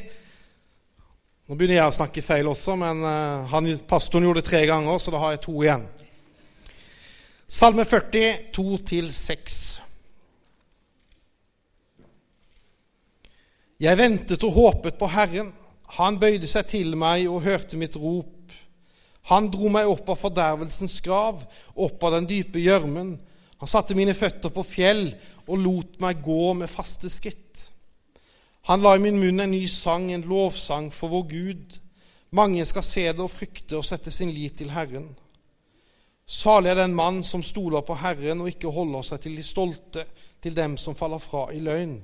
Nå 1.49 1.57
begynner 1.59 1.81
jeg 1.81 1.91
å 1.91 1.97
snakke 1.97 2.23
feil 2.23 2.47
også, 2.47 2.77
men 2.79 3.03
uh, 3.03 3.43
han, 3.51 3.67
pastoren 3.89 4.29
gjorde 4.29 4.39
det 4.39 4.47
tre 4.47 4.63
ganger, 4.69 4.95
så 4.95 5.11
da 5.11 5.19
har 5.19 5.35
jeg 5.35 5.43
to 5.43 5.57
igjen. 5.59 5.83
Salme 7.51 7.83
40, 7.83 8.47
2-6. 8.55 9.59
Jeg 13.83 13.99
ventet 13.99 14.47
og 14.47 14.55
håpet 14.55 14.95
på 14.95 15.11
Herren. 15.11 15.51
Han 15.99 16.19
bøyde 16.21 16.47
seg 16.47 16.71
til 16.71 16.95
meg 16.95 17.27
og 17.27 17.43
hørte 17.43 17.79
mitt 17.81 17.99
rop. 17.99 18.38
Han 19.27 19.49
dro 19.51 19.69
meg 19.69 19.89
opp 19.89 20.07
av 20.09 20.21
fordervelsens 20.21 20.99
grav, 21.05 21.43
opp 21.75 22.03
av 22.03 22.15
den 22.15 22.29
dype 22.29 22.61
gjørmen. 22.63 23.17
Han 23.59 23.67
satte 23.67 23.97
mine 23.97 24.15
føtter 24.15 24.53
på 24.55 24.63
fjell 24.63 25.09
og 25.49 25.59
lot 25.59 25.99
meg 25.99 26.23
gå 26.23 26.53
med 26.55 26.71
faste 26.71 27.11
skritt. 27.11 27.65
Han 28.69 28.83
la 28.83 28.95
i 28.95 29.01
min 29.03 29.19
munn 29.19 29.43
en 29.43 29.51
ny 29.51 29.65
sang, 29.67 30.11
en 30.13 30.25
lovsang 30.29 30.91
for 30.93 31.11
vår 31.11 31.25
Gud. 31.31 31.79
Mange 32.31 32.65
skal 32.69 32.85
se 32.85 33.07
det 33.09 33.23
og 33.23 33.31
frykte 33.33 33.79
og 33.79 33.85
sette 33.87 34.11
sin 34.13 34.31
lit 34.31 34.59
til 34.59 34.71
Herren. 34.71 35.09
Salig 36.29 36.69
er 36.69 36.77
den 36.83 36.93
mann 36.93 37.23
som 37.25 37.41
stoler 37.41 37.81
på 37.81 37.97
Herren 37.97 38.43
og 38.43 38.51
ikke 38.51 38.69
holder 38.69 39.07
seg 39.07 39.23
til 39.23 39.37
de 39.39 39.45
stolte, 39.45 40.05
til 40.39 40.53
dem 40.55 40.77
som 40.77 40.95
faller 40.95 41.19
fra 41.19 41.47
i 41.51 41.59
løgn. 41.59 41.97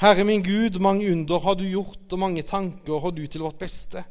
Herre 0.00 0.24
min 0.24 0.42
Gud, 0.42 0.78
mange 0.80 1.10
under 1.12 1.42
har 1.44 1.58
du 1.58 1.66
gjort, 1.68 2.06
og 2.12 2.18
mange 2.18 2.42
tanker 2.42 3.02
har 3.02 3.12
du 3.12 3.26
til 3.26 3.44
vårt 3.44 3.58
beste. 3.60 4.04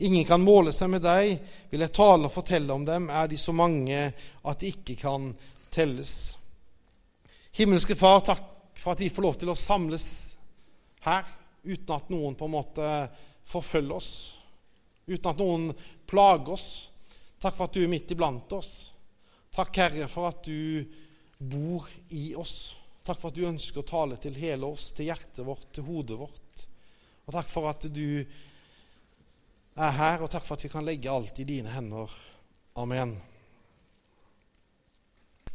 Ingen 0.00 0.24
kan 0.24 0.40
måle 0.40 0.72
seg 0.72 0.88
med 0.94 1.02
deg, 1.04 1.34
vil 1.68 1.84
jeg 1.84 1.92
tale 1.96 2.28
og 2.28 2.32
fortelle 2.32 2.72
om 2.72 2.86
dem, 2.88 3.10
er 3.12 3.28
de 3.28 3.36
så 3.36 3.52
mange 3.52 3.98
at 4.08 4.62
de 4.62 4.70
ikke 4.72 4.96
kan 5.02 5.28
telles. 5.72 6.14
Himmelske 7.58 7.96
Far, 7.98 8.22
takk 8.24 8.46
for 8.80 8.94
at 8.94 9.02
vi 9.04 9.10
får 9.12 9.26
lov 9.26 9.36
til 9.36 9.52
å 9.52 9.58
samles 9.58 10.06
her 11.04 11.28
uten 11.66 11.92
at 11.92 12.08
noen 12.12 12.36
på 12.38 12.48
en 12.48 12.54
måte 12.54 12.86
forfølger 13.50 13.96
oss, 13.96 14.12
uten 15.04 15.30
at 15.32 15.42
noen 15.42 15.68
plager 16.08 16.54
oss. 16.54 16.68
Takk 17.40 17.56
for 17.56 17.68
at 17.68 17.76
du 17.76 17.82
er 17.84 17.92
midt 17.92 18.12
iblant 18.14 18.52
oss. 18.56 18.70
Takk, 19.52 19.76
Herre, 19.82 20.08
for 20.08 20.28
at 20.30 20.44
du 20.46 20.84
bor 21.40 21.88
i 22.16 22.30
oss. 22.38 22.70
Takk 23.04 23.18
for 23.18 23.30
at 23.30 23.36
du 23.36 23.48
ønsker 23.48 23.80
å 23.80 23.88
tale 23.88 24.16
til 24.20 24.36
hele 24.40 24.68
oss, 24.68 24.90
til 24.96 25.08
hjertet 25.08 25.44
vårt, 25.44 25.70
til 25.74 25.86
hodet 25.88 26.18
vårt. 26.20 26.64
Og 27.26 27.34
takk 27.34 27.48
for 27.52 27.68
at 27.70 27.88
du 27.88 28.22
er 29.76 29.96
her, 29.96 30.22
og 30.24 30.30
takk 30.30 30.46
for 30.46 30.58
at 30.58 30.64
vi 30.64 30.72
kan 30.72 30.86
legge 30.86 31.10
alt 31.10 31.38
i 31.38 31.46
dine 31.48 31.70
hender. 31.72 32.10
Amen. 32.80 33.14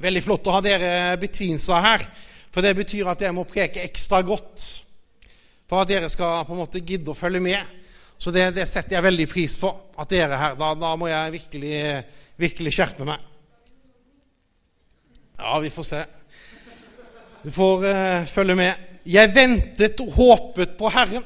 Veldig 0.02 0.24
flott 0.24 0.48
å 0.50 0.56
ha 0.58 0.64
dere 0.64 1.18
betvinsa 1.20 1.80
her, 1.84 2.04
for 2.52 2.64
det 2.66 2.76
betyr 2.78 3.08
at 3.12 3.22
jeg 3.24 3.36
må 3.36 3.46
preke 3.48 3.84
ekstra 3.84 4.22
godt. 4.26 4.64
For 5.66 5.82
at 5.82 5.90
dere 5.90 6.10
skal 6.12 6.44
på 6.46 6.54
en 6.56 6.62
måte 6.62 6.84
gidde 6.84 7.12
å 7.12 7.18
følge 7.18 7.42
med. 7.44 7.84
Så 8.18 8.32
det, 8.32 8.50
det 8.56 8.68
setter 8.70 8.98
jeg 8.98 9.06
veldig 9.06 9.28
pris 9.28 9.56
på. 9.60 9.72
at 9.98 10.12
dere 10.12 10.36
er 10.36 10.42
her. 10.42 10.58
Da, 10.60 10.74
da 10.80 10.92
må 11.00 11.10
jeg 11.10 11.34
virkelig, 11.40 11.80
virkelig 12.40 12.76
skjerpe 12.76 13.08
meg. 13.08 13.24
Ja, 15.40 15.58
vi 15.60 15.72
får 15.74 15.88
se. 15.88 16.04
Du 17.44 17.52
får 17.54 17.88
uh, 17.88 18.28
følge 18.30 18.56
med. 18.58 18.84
Jeg 19.06 19.34
ventet 19.36 20.00
og 20.02 20.14
håpet 20.16 20.78
på 20.80 20.90
Herren. 20.90 21.26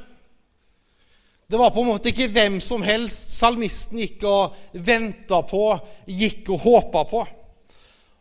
Det 1.50 1.58
var 1.58 1.72
på 1.74 1.82
en 1.82 1.90
måte 1.90 2.12
ikke 2.12 2.28
hvem 2.30 2.60
som 2.62 2.84
helst 2.86 3.32
salmisten 3.34 3.98
gikk 3.98 4.22
og 4.30 4.58
venta 4.86 5.40
på, 5.50 5.64
gikk 6.06 6.52
og 6.54 6.62
håpa 6.62 7.02
på. 7.10 7.24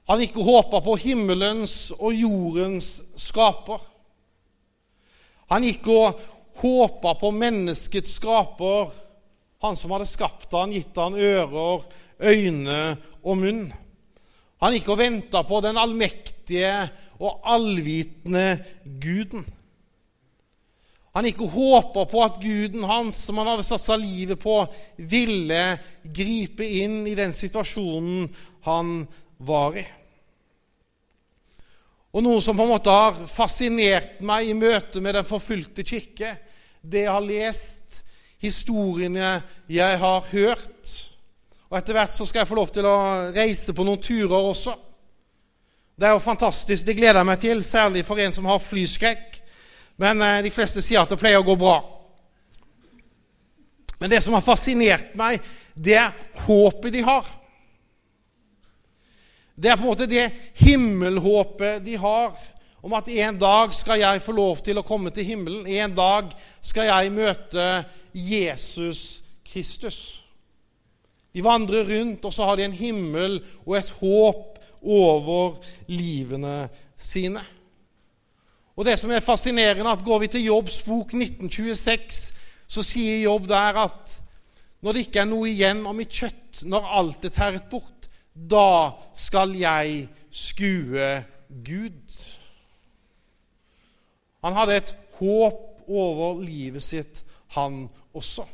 Han 0.09 0.23
gikk 0.23 0.39
og 0.41 0.47
håpa 0.47 0.81
på 0.87 0.95
himmelens 1.03 1.75
og 1.99 2.17
jordens 2.17 2.87
skaper. 3.21 3.83
Han 5.53 5.67
gikk 5.69 5.91
og 5.93 6.23
håpa 6.63 7.13
på 7.21 7.33
menneskets 7.37 8.17
skaper, 8.17 8.89
han 9.61 9.77
som 9.77 9.93
hadde 9.93 10.09
skapt 10.09 10.57
han, 10.57 10.73
gitt 10.73 10.97
han 10.97 11.13
ører, 11.13 11.85
øyne 12.25 12.81
og 13.21 13.41
munn. 13.43 13.63
Han 14.65 14.73
gikk 14.73 14.89
og 14.95 15.03
venta 15.03 15.45
på 15.45 15.61
den 15.69 15.77
allmektige 15.77 16.73
og 17.21 17.45
allvitende 17.45 18.55
Guden. 19.05 19.45
Han 21.19 21.27
ikke 21.27 21.49
håpa 21.51 22.05
på 22.07 22.21
at 22.23 22.37
guden 22.39 22.85
hans, 22.87 23.17
som 23.27 23.41
han 23.41 23.49
hadde 23.51 23.67
satsa 23.67 23.97
livet 23.99 24.39
på, 24.39 24.61
ville 24.97 25.63
gripe 26.15 26.63
inn 26.63 27.01
i 27.11 27.17
den 27.19 27.33
situasjonen 27.35 28.29
han 28.69 29.01
var 29.43 29.81
i. 29.83 29.83
Og 32.15 32.23
Noe 32.23 32.39
som 32.43 32.55
på 32.55 32.63
en 32.63 32.71
måte 32.71 32.95
har 32.95 33.19
fascinert 33.29 34.23
meg 34.23 34.47
i 34.47 34.55
møte 34.55 35.03
med 35.03 35.19
den 35.19 35.27
forfulgte 35.27 35.83
kirke, 35.87 36.37
det 36.87 37.03
jeg 37.09 37.13
har 37.13 37.27
lest, 37.27 37.99
historiene 38.39 39.41
jeg 39.67 39.99
har 39.99 40.29
hørt. 40.31 40.95
Og 41.67 41.81
Etter 41.81 41.99
hvert 41.99 42.15
så 42.15 42.29
skal 42.29 42.45
jeg 42.45 42.51
få 42.53 42.61
lov 42.61 42.71
til 42.73 42.87
å 42.87 42.99
reise 43.35 43.75
på 43.75 43.85
noen 43.85 44.01
turer 44.07 44.39
også. 44.39 44.77
Det 45.99 46.07
er 46.07 46.15
jo 46.15 46.23
fantastisk. 46.23 46.87
Det 46.87 46.95
gleder 46.95 47.19
jeg 47.21 47.29
meg 47.33 47.43
til, 47.43 47.67
særlig 47.67 48.07
for 48.07 48.23
en 48.23 48.39
som 48.39 48.47
har 48.47 48.63
flyskrekk. 48.63 49.38
Men 49.99 50.23
eh, 50.23 50.43
de 50.47 50.53
fleste 50.55 50.83
sier 50.85 51.03
at 51.03 51.11
det 51.11 51.19
pleier 51.21 51.43
å 51.43 51.47
gå 51.47 51.57
bra. 51.59 51.79
Men 53.99 54.13
det 54.13 54.23
som 54.23 54.37
har 54.37 54.47
fascinert 54.47 55.17
meg, 55.19 55.43
det 55.75 55.97
er 55.99 56.15
håpet 56.47 56.95
de 56.95 57.03
har. 57.07 57.27
Det 59.59 59.73
er 59.73 59.79
på 59.79 59.89
en 59.89 59.91
måte 59.91 60.07
det 60.07 60.29
himmelhåpet 60.61 61.83
de 61.83 61.97
har 61.99 62.37
om 62.79 62.95
at 62.95 63.09
en 63.11 63.39
dag 63.41 63.75
skal 63.75 63.99
jeg 63.99 64.23
få 64.23 64.35
lov 64.37 64.63
til 64.63 64.79
å 64.79 64.87
komme 64.87 65.11
til 65.15 65.27
himmelen. 65.27 65.67
En 65.67 65.97
dag 65.99 66.31
skal 66.63 66.87
jeg 66.93 67.15
møte 67.15 67.67
Jesus 68.15 69.19
Kristus. 69.49 69.99
De 71.35 71.43
vandrer 71.45 71.91
rundt, 71.91 72.25
og 72.25 72.33
så 72.35 72.47
har 72.47 72.59
de 72.59 72.69
en 72.69 72.79
himmel 72.79 73.41
og 73.67 73.75
et 73.79 73.91
håp 73.99 74.59
over 74.83 75.59
livene 75.91 76.69
sine. 76.95 77.43
Og 78.79 78.87
det 78.87 78.95
som 79.01 79.11
er 79.11 79.25
fascinerende, 79.25 79.91
at 79.91 80.05
går 80.07 80.21
vi 80.23 80.31
til 80.31 80.45
Jobbs 80.47 80.79
bok 80.87 81.11
1926, 81.17 82.19
så 82.71 82.85
sier 82.87 83.25
Jobb 83.25 83.49
der 83.51 83.81
at 83.83 84.13
når 84.87 84.95
det 84.95 85.07
ikke 85.09 85.25
er 85.25 85.27
noe 85.27 85.49
igjen 85.51 85.81
av 85.83 85.97
mitt 85.99 86.15
kjøtt, 86.15 86.61
når 86.71 86.93
alt 87.01 87.27
er 87.27 87.35
tæret 87.35 87.67
bort, 87.73 88.07
da 88.31 88.95
skal 89.19 89.57
jeg 89.59 90.05
skue 90.31 91.09
Gud. 91.67 92.19
Han 94.47 94.55
hadde 94.55 94.79
et 94.79 94.95
håp 95.19 95.91
over 95.91 96.39
livet 96.45 96.85
sitt, 96.85 97.25
han 97.57 97.89
også. 98.15 98.47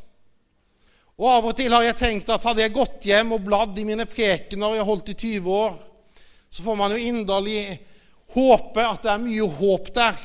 Og 1.21 1.27
Av 1.31 1.45
og 1.47 1.57
til 1.59 1.75
har 1.75 1.85
jeg 1.85 1.99
tenkt 2.01 2.31
at 2.33 2.47
hadde 2.49 2.65
jeg 2.65 2.75
gått 2.75 3.05
hjem 3.07 3.37
og 3.37 3.45
bladd 3.45 3.77
i 3.79 3.85
mine 3.87 4.07
prekener 4.09 4.79
jeg 4.79 4.89
holdt 4.89 5.13
i 5.13 5.19
20 5.37 5.59
år, 5.59 5.77
så 6.49 6.65
får 6.65 6.81
man 6.81 6.95
jo 6.95 7.11
inderlig 7.13 7.59
håper 8.35 8.89
at 8.89 9.05
det 9.05 9.13
er 9.13 9.23
mye 9.23 9.51
håp 9.59 9.91
der. 9.95 10.19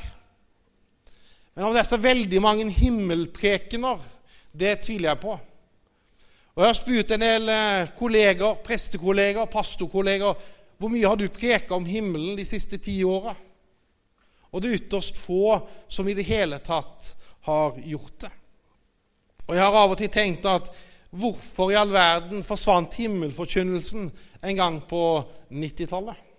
Men 1.54 1.66
om 1.66 1.74
det 1.74 1.82
er 1.82 1.90
så 1.90 2.00
veldig 2.00 2.40
mange 2.42 2.66
himmelprekener, 2.72 4.00
det 4.52 4.80
tviler 4.86 5.12
jeg 5.12 5.22
på. 5.22 5.36
Og 6.54 6.62
Jeg 6.62 6.68
har 6.68 6.78
spurt 6.78 7.12
en 7.14 7.22
del 7.22 7.52
eh, 7.52 7.92
kolleger, 7.98 8.58
prestekolleger, 8.64 9.46
pastorkolleger 9.50 10.48
hvor 10.80 10.90
mye 10.90 11.06
har 11.06 11.18
du 11.20 11.26
preka 11.28 11.76
om 11.76 11.86
himmelen 11.86 12.38
de 12.38 12.44
siste 12.48 12.78
ti 12.80 12.96
åra. 13.04 13.34
Og 14.50 14.62
det 14.62 14.70
er 14.70 14.78
ytterst 14.80 15.18
få 15.20 15.58
som 15.88 16.08
i 16.08 16.16
det 16.16 16.24
hele 16.26 16.58
tatt 16.64 17.12
har 17.46 17.76
gjort 17.84 18.24
det. 18.24 18.30
Og 19.46 19.54
Jeg 19.54 19.64
har 19.64 19.76
av 19.76 19.92
og 19.92 19.98
til 19.98 20.10
tenkt 20.12 20.46
at 20.48 20.70
hvorfor 21.10 21.70
i 21.72 21.78
all 21.78 21.92
verden 21.92 22.42
forsvant 22.46 22.94
himmelforkynnelsen 22.98 24.10
en 24.42 24.56
gang 24.56 24.80
på 24.88 25.04
90-tallet? 25.50 26.29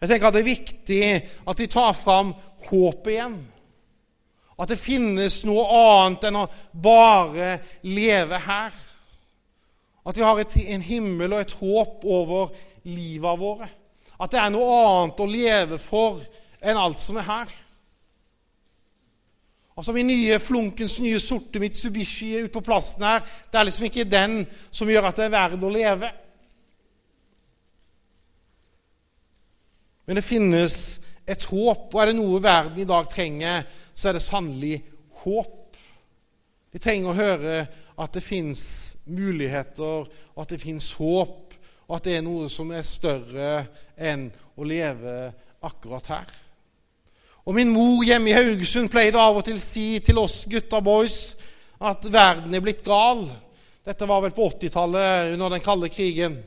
Jeg 0.00 0.08
tenker 0.08 0.30
at 0.30 0.36
det 0.36 0.40
er 0.40 0.48
viktig 0.48 1.00
at 1.52 1.60
vi 1.60 1.68
tar 1.68 1.92
fram 1.96 2.32
håpet 2.70 3.12
igjen. 3.12 3.40
At 4.60 4.72
det 4.72 4.80
finnes 4.80 5.40
noe 5.48 5.64
annet 5.72 6.26
enn 6.28 6.38
å 6.40 6.48
bare 6.72 7.58
leve 7.84 8.40
her. 8.44 8.76
At 10.04 10.16
vi 10.16 10.24
har 10.24 10.40
et, 10.40 10.56
en 10.72 10.84
himmel 10.84 11.34
og 11.36 11.42
et 11.42 11.56
håp 11.60 12.04
over 12.08 12.52
livet 12.88 13.40
våre. 13.40 13.68
At 14.20 14.32
det 14.32 14.40
er 14.40 14.52
noe 14.52 14.78
annet 14.84 15.20
å 15.20 15.28
leve 15.28 15.80
for 15.80 16.20
enn 16.60 16.80
alt 16.80 17.00
som 17.00 17.20
er 17.20 17.28
her. 17.28 17.52
Altså 19.76 19.94
Min 19.96 20.10
nye 20.10 20.36
flunkens 20.42 20.98
nye 21.00 21.20
sorte 21.22 21.60
Mitsubishi 21.60 22.34
ute 22.42 22.52
på 22.52 22.64
plassen 22.64 23.04
her, 23.06 23.22
det 23.48 23.60
er 23.60 23.68
liksom 23.68 23.86
ikke 23.88 24.08
den 24.08 24.42
som 24.68 24.90
gjør 24.90 25.08
at 25.08 25.20
det 25.20 25.28
er 25.28 25.36
verdt 25.36 25.64
å 25.64 25.72
leve. 25.72 26.10
Men 30.10 30.18
det 30.18 30.26
finnes 30.26 30.74
et 31.22 31.44
håp, 31.46 31.92
og 31.94 32.00
er 32.02 32.08
det 32.10 32.16
noe 32.18 32.40
verden 32.42 32.80
i 32.82 32.86
dag 32.90 33.06
trenger, 33.06 33.60
så 33.94 34.08
er 34.10 34.16
det 34.16 34.22
sannelig 34.24 34.80
håp. 35.20 35.76
De 36.74 36.80
trenger 36.82 37.12
å 37.12 37.14
høre 37.14 37.60
at 37.94 38.18
det 38.18 38.24
fins 38.24 38.64
muligheter, 39.06 40.10
og 40.34 40.42
at 40.42 40.50
det 40.50 40.58
fins 40.64 40.88
håp, 40.98 41.54
og 41.86 41.94
at 41.94 42.08
det 42.08 42.16
er 42.18 42.26
noe 42.26 42.50
som 42.50 42.74
er 42.74 42.82
større 42.82 43.52
enn 43.94 44.26
å 44.58 44.66
leve 44.66 45.14
akkurat 45.70 46.10
her. 46.16 46.34
Og 47.46 47.54
Min 47.54 47.70
mor 47.70 48.02
hjemme 48.02 48.32
i 48.32 48.34
Haugesund 48.34 48.90
pleide 48.90 49.22
av 49.22 49.38
og 49.38 49.46
til 49.46 49.62
å 49.62 49.62
si 49.62 49.92
til 50.02 50.18
oss 50.18 50.40
gutta 50.50 50.82
boys 50.82 51.20
at 51.78 52.10
verden 52.10 52.58
er 52.58 52.66
blitt 52.66 52.82
gal. 52.82 53.28
Dette 53.86 54.10
var 54.10 54.26
vel 54.26 54.34
på 54.34 54.50
80-tallet, 54.56 55.36
under 55.36 55.54
den 55.54 55.62
kalde 55.62 55.94
krigen. 55.94 56.40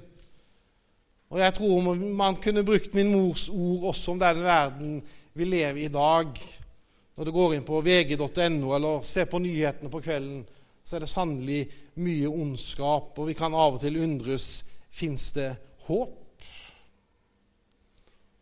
Og 1.33 1.39
jeg 1.41 1.53
tror 1.57 1.93
man 1.97 2.35
kunne 2.37 2.61
brukt 2.65 2.93
min 2.93 3.09
mors 3.09 3.47
ord 3.49 3.87
også 3.89 4.13
om 4.13 4.19
den 4.21 4.43
verden 4.45 4.97
vi 5.33 5.47
lever 5.49 5.79
i 5.81 5.85
i 5.87 5.93
dag. 5.93 6.27
Når 7.17 7.25
du 7.25 7.31
går 7.33 7.55
inn 7.55 7.65
på 7.65 7.79
vg.no 7.81 8.73
eller 8.75 9.01
ser 9.05 9.25
på 9.25 9.39
nyhetene 9.41 9.89
på 9.89 10.01
kvelden, 10.01 10.43
så 10.85 10.95
er 10.95 11.01
det 11.01 11.09
sannelig 11.09 11.63
mye 12.03 12.29
ondskap, 12.29 13.17
og 13.17 13.29
vi 13.31 13.33
kan 13.37 13.53
av 13.53 13.79
og 13.79 13.81
til 13.81 13.97
undres 14.03 14.61
fins 14.93 15.31
det 15.33 15.55
håp. 15.87 16.19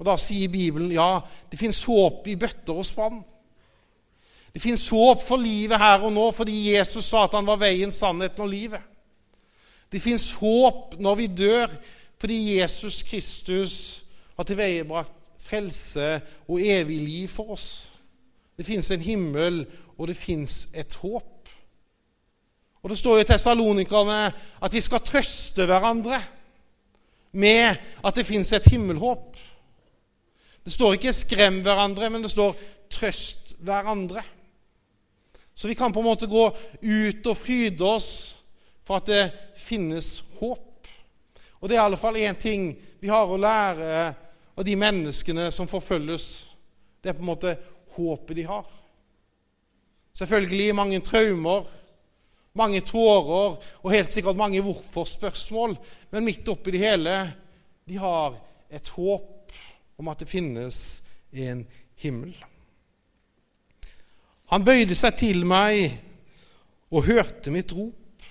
Og 0.02 0.06
Da 0.06 0.18
sier 0.20 0.52
Bibelen 0.52 0.92
ja, 0.92 1.22
det 1.48 1.60
fins 1.62 1.80
håp 1.88 2.28
i 2.28 2.36
bøtter 2.36 2.76
og 2.76 2.88
spann. 2.88 3.22
Det 4.52 4.60
fins 4.60 4.84
håp 4.92 5.24
for 5.24 5.40
livet 5.40 5.80
her 5.80 6.04
og 6.04 6.12
nå 6.12 6.28
fordi 6.36 6.74
Jesus 6.74 7.08
sa 7.08 7.24
at 7.24 7.40
han 7.40 7.48
var 7.48 7.62
veien, 7.62 7.92
sannheten 7.94 8.44
og 8.44 8.52
livet. 8.52 8.84
Det 9.92 10.02
fins 10.04 10.28
håp 10.42 10.98
når 11.00 11.20
vi 11.22 11.32
dør 11.40 11.80
fordi 12.22 12.60
Jesus 12.60 13.02
Kristus 13.04 14.04
har 14.38 14.46
tilveiebrakt 14.46 15.16
frelse 15.42 16.20
og 16.46 16.62
evig 16.62 17.00
liv 17.02 17.28
for 17.34 17.56
oss. 17.56 17.88
Det 18.58 18.66
fins 18.66 18.92
en 18.94 19.02
himmel, 19.02 19.64
og 19.98 20.08
det 20.12 20.18
fins 20.18 20.68
et 20.74 20.94
håp. 21.02 21.50
Og 22.82 22.90
Det 22.90 22.98
står 22.98 23.18
jo 23.18 23.24
i 23.26 23.30
Tessalonikerne 23.30 24.20
at 24.62 24.74
vi 24.74 24.82
skal 24.82 25.02
trøste 25.06 25.66
hverandre 25.66 26.22
med 27.32 27.82
at 28.06 28.16
det 28.16 28.26
fins 28.26 28.52
et 28.54 28.70
himmelhåp. 28.70 29.38
Det 30.66 30.74
står 30.74 30.94
ikke 30.94 31.14
'skrem 31.14 31.62
hverandre', 31.62 32.10
men 32.10 32.22
det 32.24 32.32
står 32.32 32.56
'trøst 32.90 33.56
hverandre'. 33.66 34.24
Så 35.56 35.68
vi 35.68 35.74
kan 35.74 35.94
på 35.94 36.00
en 36.00 36.06
måte 36.06 36.28
gå 36.28 36.58
ut 36.82 37.28
og 37.28 37.38
fryde 37.38 37.82
oss 37.82 38.36
for 38.84 38.96
at 38.96 39.06
det 39.06 39.32
finnes 39.56 40.24
håp. 40.40 40.71
Og 41.62 41.70
det 41.70 41.78
er 41.78 41.84
i 41.84 41.86
alle 41.86 42.00
fall 42.02 42.18
én 42.18 42.38
ting 42.42 42.72
vi 43.02 43.10
har 43.10 43.30
å 43.30 43.38
lære 43.38 44.06
av 44.58 44.66
de 44.66 44.76
menneskene 44.78 45.48
som 45.54 45.70
forfølges. 45.70 46.26
Det 47.02 47.12
er 47.12 47.18
på 47.18 47.24
en 47.24 47.32
måte 47.32 47.54
håpet 47.96 48.38
de 48.38 48.46
har. 48.50 48.66
Selvfølgelig 50.18 50.74
mange 50.76 51.00
traumer, 51.06 51.68
mange 52.58 52.82
tårer 52.84 53.60
og 53.62 53.94
helt 53.94 54.12
sikkert 54.12 54.40
mange 54.40 54.62
hvorfor-spørsmål. 54.66 55.78
Men 56.12 56.26
midt 56.28 56.50
oppi 56.52 56.74
det 56.74 56.84
hele 56.84 57.16
de 57.88 58.00
har 58.02 58.36
et 58.72 58.90
håp 58.98 59.56
om 60.02 60.10
at 60.12 60.22
det 60.22 60.30
finnes 60.30 60.82
en 61.32 61.64
himmel. 62.02 62.34
Han 64.52 64.66
bøyde 64.68 64.98
seg 64.98 65.16
til 65.20 65.46
meg 65.48 65.94
og 66.92 67.06
hørte 67.08 67.54
mitt 67.54 67.72
rop. 67.72 68.26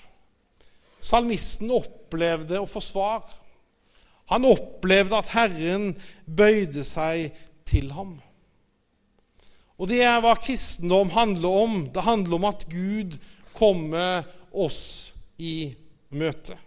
Salmisten 1.01 1.71
opplevde 2.11 2.59
å 2.59 2.67
få 2.67 2.83
svar. 2.83 3.23
Han 4.31 4.47
opplevde 4.47 5.19
at 5.19 5.31
Herren 5.35 5.93
bøyde 6.27 6.83
seg 6.87 7.31
til 7.67 7.91
ham. 7.95 8.19
Og 9.81 9.89
det 9.89 10.03
er 10.05 10.19
hva 10.21 10.35
kristendom 10.37 11.11
handler 11.15 11.63
om. 11.65 11.77
Det 11.95 12.03
handler 12.05 12.37
om 12.37 12.49
at 12.51 12.67
Gud 12.69 13.17
kommer 13.55 14.27
oss 14.51 15.13
i 15.39 15.73
møte. 16.11 16.59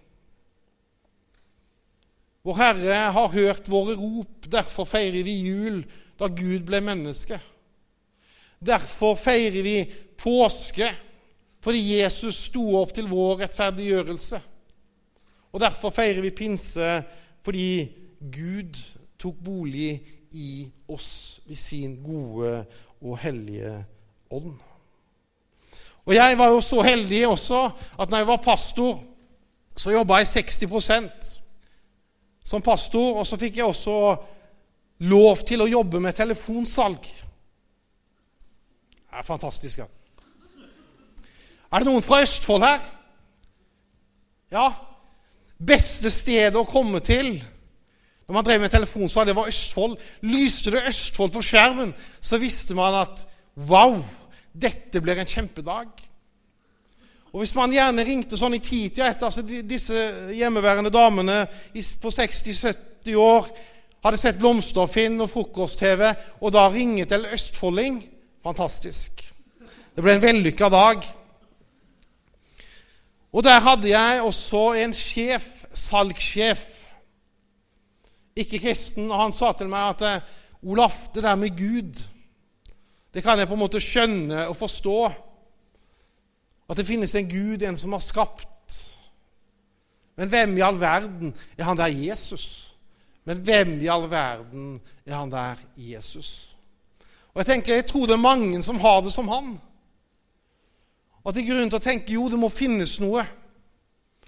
Vår 2.43 2.57
Herre 2.59 2.95
har 3.15 3.29
hørt 3.31 3.69
våre 3.71 3.93
rop, 3.95 4.50
derfor 4.51 4.88
feirer 4.88 5.23
vi 5.23 5.38
jul 5.45 5.83
da 6.19 6.27
Gud 6.27 6.65
ble 6.67 6.81
menneske. 6.83 7.38
Derfor 8.63 9.15
feirer 9.19 9.63
vi 9.63 9.77
påske 10.19 10.89
fordi 11.63 12.01
Jesus 12.01 12.50
sto 12.50 12.65
opp 12.81 12.91
til 12.95 13.07
vår 13.07 13.45
rettferdiggjørelse. 13.45 14.41
Og 15.53 15.62
derfor 15.62 15.93
feirer 15.93 16.22
vi 16.22 16.33
pinse 16.33 17.03
fordi 17.43 17.91
Gud 18.33 18.79
tok 19.19 19.36
bolig 19.43 20.01
i 20.31 20.72
oss 20.89 21.41
ved 21.45 21.55
sin 21.60 21.98
gode 22.03 22.65
og 23.01 23.17
hellige 23.19 23.86
ånd. 24.31 24.55
Og 26.05 26.15
jeg 26.15 26.38
var 26.38 26.48
jo 26.51 26.62
så 26.62 26.81
heldig 26.81 27.27
også 27.27 27.60
at 28.00 28.10
når 28.10 28.17
jeg 28.17 28.27
var 28.27 28.38
pastor, 28.43 29.03
så 29.77 29.91
jobba 29.91 30.17
jeg 30.22 30.27
60% 30.27 31.29
som 32.43 32.62
pastor. 32.62 33.19
Og 33.19 33.27
så 33.27 33.38
fikk 33.39 33.57
jeg 33.57 33.65
også 33.65 34.15
lov 35.07 35.43
til 35.48 35.63
å 35.63 35.69
jobbe 35.69 36.00
med 36.00 36.15
telefonsalg. 36.17 37.03
Det 39.03 39.19
er 39.19 39.27
fantastisk. 39.27 39.83
Ja. 39.83 39.88
Er 41.74 41.81
det 41.81 41.88
noen 41.88 42.05
fra 42.05 42.22
Østfold 42.22 42.65
her? 42.65 42.81
Ja. 44.53 44.67
Beste 45.63 46.12
stedet 46.12 46.60
å 46.60 46.67
komme 46.67 47.00
til 47.03 47.38
når 48.24 48.38
man 48.38 48.46
drev 48.48 48.62
med 48.63 48.72
telefonsvar, 48.72 49.25
det 49.27 49.36
var 49.36 49.50
Østfold. 49.51 49.98
Lyste 50.32 50.72
det 50.72 50.86
Østfold 50.88 51.34
på 51.34 51.41
skjermen, 51.43 51.91
så 52.24 52.39
visste 52.39 52.75
man 52.75 52.96
at 53.01 53.20
wow, 53.67 53.98
dette 54.53 55.01
blir 55.03 55.20
en 55.20 55.27
kjempedag. 55.27 55.91
Og 57.34 57.41
Hvis 57.41 57.55
man 57.58 57.74
gjerne 57.74 58.05
ringte 58.05 58.38
sånn 58.38 58.55
i 58.55 58.62
titida 58.62 59.10
etter 59.10 59.25
altså 59.25 59.41
Disse 59.41 60.01
hjemmeværende 60.38 60.91
damene 60.93 61.43
på 61.74 62.12
60-70 62.13 63.17
år 63.17 63.50
hadde 64.03 64.20
sett 64.22 64.39
Blomsterfinn 64.39 65.17
og 65.24 65.32
Frokost-TV, 65.32 66.05
og 66.43 66.53
da 66.53 66.67
ringe 66.70 67.08
til 67.10 67.25
østfolding 67.34 68.01
Fantastisk. 68.43 69.22
Det 69.96 70.03
ble 70.03 70.17
en 70.17 70.24
vellykka 70.24 70.67
dag. 70.67 71.05
Og 73.34 73.44
der 73.44 73.60
hadde 73.60 73.90
jeg 73.90 74.22
også 74.22 74.74
en 74.78 74.94
sjef, 74.94 75.46
salgssjef, 75.74 76.62
ikke 78.36 78.60
kristen, 78.60 79.12
og 79.12 79.22
han 79.22 79.34
sa 79.34 79.52
til 79.58 79.70
meg 79.70 79.94
at 79.94 80.04
eh, 80.08 80.32
Olaf, 80.63 81.10
det 81.13 81.24
der 81.25 81.36
med 81.36 81.54
Gud, 81.58 82.04
det 83.13 83.24
kan 83.24 83.40
jeg 83.40 83.48
på 83.48 83.54
en 83.54 83.62
måte 83.62 83.82
skjønne 83.82 84.48
og 84.48 84.56
forstå. 84.58 84.98
At 86.70 86.78
det 86.78 86.88
finnes 86.88 87.13
en 87.16 87.30
Gud, 87.30 87.62
en 87.62 87.78
som 87.78 87.94
har 87.94 88.02
skapt. 88.02 88.50
Men 90.16 90.30
hvem 90.30 90.58
i 90.58 90.63
all 90.66 90.80
verden 90.82 91.34
er 91.58 91.68
han 91.68 91.78
der 91.78 91.94
Jesus? 91.94 92.74
Men 93.25 93.38
hvem 93.38 93.76
i 93.82 93.89
all 93.89 94.10
verden 94.10 94.82
er 95.06 95.15
han 95.15 95.32
der 95.32 95.62
Jesus? 95.78 96.56
Og 97.34 97.41
Jeg 97.41 97.46
tenker, 97.46 97.76
jeg 97.76 97.86
tror 97.86 98.06
det 98.06 98.13
er 98.13 98.22
mange 98.30 98.63
som 98.63 98.80
har 98.80 99.02
det 99.02 99.13
som 99.13 99.28
han. 99.28 99.56
At 101.23 101.36
det 101.36 101.43
er 101.43 101.53
grunn 101.53 101.71
til 101.71 101.79
å 101.79 101.83
tenke 101.83 102.15
jo, 102.17 102.27
det 102.29 102.39
må 102.39 102.51
finnes 102.51 102.97
noe. 102.99 103.23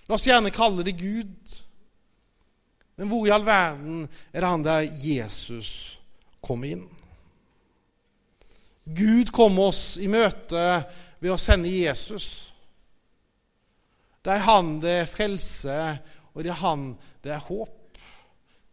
La 0.05 0.15
oss 0.15 0.25
gjerne 0.27 0.53
kalle 0.53 0.85
det 0.85 0.95
Gud. 0.99 1.55
Men 2.95 3.11
hvor 3.11 3.27
i 3.27 3.33
all 3.35 3.43
verden 3.43 4.05
er 4.31 4.39
det 4.39 4.51
han 4.51 4.63
der 4.63 4.85
Jesus 5.03 5.71
kommer 6.45 6.71
inn? 6.71 6.85
Gud 8.85 9.31
kom 9.33 9.57
oss 9.59 9.95
i 9.97 10.07
møte 10.07 10.61
ved 11.19 11.33
å 11.33 11.39
sende 11.41 11.71
Jesus. 11.71 12.27
Det 14.23 14.37
er 14.37 14.45
han 14.45 14.75
det 14.81 14.99
er 15.01 15.09
frelse, 15.09 15.79
og 16.33 16.45
det 16.45 16.53
er 16.53 16.61
han 16.61 16.91
det 17.25 17.33
er 17.35 17.47
håp. 17.49 17.81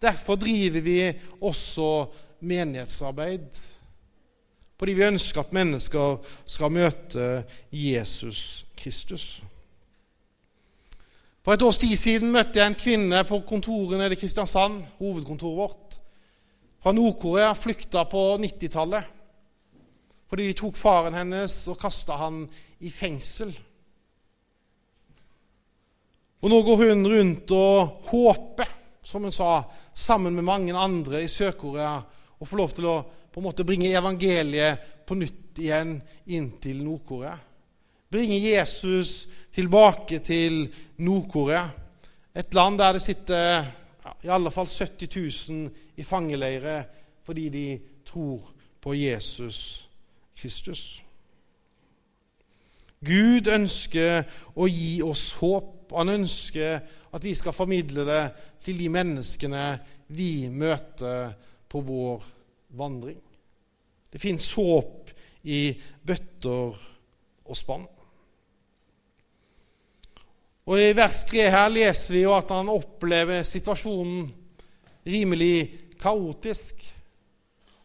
Derfor 0.03 0.37
driver 0.37 0.85
vi 0.85 0.99
også 1.41 1.89
menighetsarbeid. 2.45 3.49
Fordi 4.83 4.97
vi 4.99 5.05
ønsker 5.07 5.39
at 5.45 5.53
mennesker 5.55 6.17
skal 6.43 6.73
møte 6.75 7.27
Jesus 7.71 8.65
Kristus. 8.75 9.37
For 11.47 11.55
et 11.55 11.63
års 11.63 11.79
tid 11.79 11.95
siden 11.95 12.33
møtte 12.35 12.59
jeg 12.59 12.67
en 12.67 12.75
kvinne 12.75 13.21
på 13.29 13.39
kontoret 13.47 14.01
nede 14.01 14.17
i 14.17 14.19
Kristiansand, 14.19 14.81
hovedkontoret 14.99 15.61
vårt. 15.61 16.01
Fra 16.83 16.97
Nord-Korea, 16.99 17.53
flykta 17.55 18.03
på 18.11 18.25
90-tallet. 18.43 19.07
Fordi 20.27 20.51
de 20.51 20.59
tok 20.59 20.75
faren 20.75 21.15
hennes 21.15 21.57
og 21.71 21.79
kasta 21.79 22.19
han 22.19 22.43
i 22.83 22.91
fengsel. 22.91 23.55
Og 26.43 26.51
nå 26.51 26.63
går 26.67 26.87
hun 26.89 27.07
rundt 27.15 27.55
og 27.55 28.11
håper, 28.11 28.77
som 28.99 29.23
hun 29.23 29.39
sa, 29.39 29.61
sammen 29.95 30.35
med 30.35 30.51
mange 30.51 30.75
andre 30.75 31.23
i 31.23 31.31
Sør-Korea, 31.31 32.01
å 32.43 32.51
få 32.51 32.59
lov 32.59 32.75
til 32.75 32.91
å 32.91 33.01
på 33.33 33.41
en 33.41 33.47
måte 33.49 33.65
bringe 33.65 33.91
evangeliet 33.97 35.05
på 35.09 35.17
nytt 35.19 35.59
igjen 35.63 35.97
inn 36.33 36.51
til 36.63 36.83
Nord-Korea. 36.85 37.37
Bringe 38.13 38.39
Jesus 38.41 39.27
tilbake 39.53 40.21
til 40.25 40.67
Nord-Korea, 41.01 41.65
et 42.35 42.55
land 42.55 42.79
der 42.81 42.97
det 42.97 43.05
sitter 43.05 43.65
i 44.25 44.31
alle 44.33 44.51
fall 44.53 44.69
70 44.69 45.49
000 45.49 45.71
i 45.97 46.05
fangeleire 46.05 46.83
fordi 47.25 47.49
de 47.49 47.67
tror 48.07 48.53
på 48.83 48.95
Jesus 48.95 49.89
Kristus. 50.37 51.01
Gud 53.03 53.49
ønsker 53.51 54.23
å 54.55 54.67
gi 54.71 55.01
oss 55.03 55.33
håp. 55.41 55.91
Han 55.93 56.13
ønsker 56.15 56.79
at 57.13 57.25
vi 57.25 57.35
skal 57.37 57.55
formidle 57.55 58.05
det 58.07 58.23
til 58.63 58.79
de 58.79 58.89
menneskene 58.93 59.65
vi 60.15 60.49
møter 60.49 61.35
på 61.69 61.83
vår 61.85 62.25
vandring. 62.79 63.21
Det 64.13 64.21
fins 64.21 64.51
håp 64.57 65.11
i 65.49 65.73
bøtter 66.05 66.79
og 67.43 67.59
spann. 67.59 67.87
Og 70.63 70.79
I 70.79 70.93
vers 70.95 71.25
3 71.27 71.49
her 71.51 71.71
leser 71.75 72.15
vi 72.15 72.23
jo 72.23 72.35
at 72.37 72.53
han 72.55 72.71
opplever 72.71 73.43
situasjonen 73.47 74.29
rimelig 75.09 75.57
kaotisk. 75.99 76.85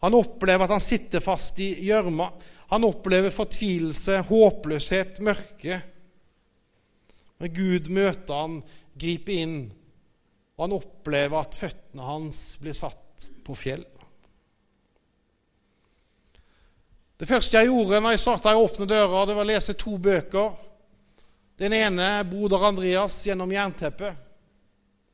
Han 0.05 0.13
opplever 0.13 0.67
at 0.67 0.75
han 0.75 0.83
sitter 0.83 1.23
fast 1.23 1.57
i 1.63 1.71
gjørma. 1.87 2.29
Han 2.69 2.85
opplever 2.85 3.33
fortvilelse, 3.33 4.19
håpløshet, 4.29 5.21
mørke. 5.25 5.79
Men 7.41 7.53
Gud 7.53 7.89
møter 7.93 8.43
han, 8.43 8.59
griper 8.97 9.41
inn, 9.41 9.59
og 10.57 10.65
han 10.65 10.77
opplever 10.77 11.39
at 11.39 11.57
føttene 11.57 12.05
hans 12.05 12.39
blir 12.61 12.77
satt 12.77 13.29
på 13.45 13.57
fjell. 13.57 13.85
Det 17.17 17.25
første 17.25 17.57
jeg 17.57 17.71
gjorde 17.71 17.97
når 18.01 18.13
jeg 18.13 18.21
starta 18.21 18.53
å 18.53 18.65
åpne 18.67 18.85
døra, 18.85 19.23
det 19.25 19.33
var 19.33 19.45
å 19.45 19.49
lese 19.49 19.73
to 19.73 19.95
bøker. 19.97 20.51
Den 21.57 21.73
ene, 21.73 22.23
'Broder 22.23 22.67
Andreas 22.67 23.23
gjennom 23.25 23.49
jernteppet'. 23.49 24.19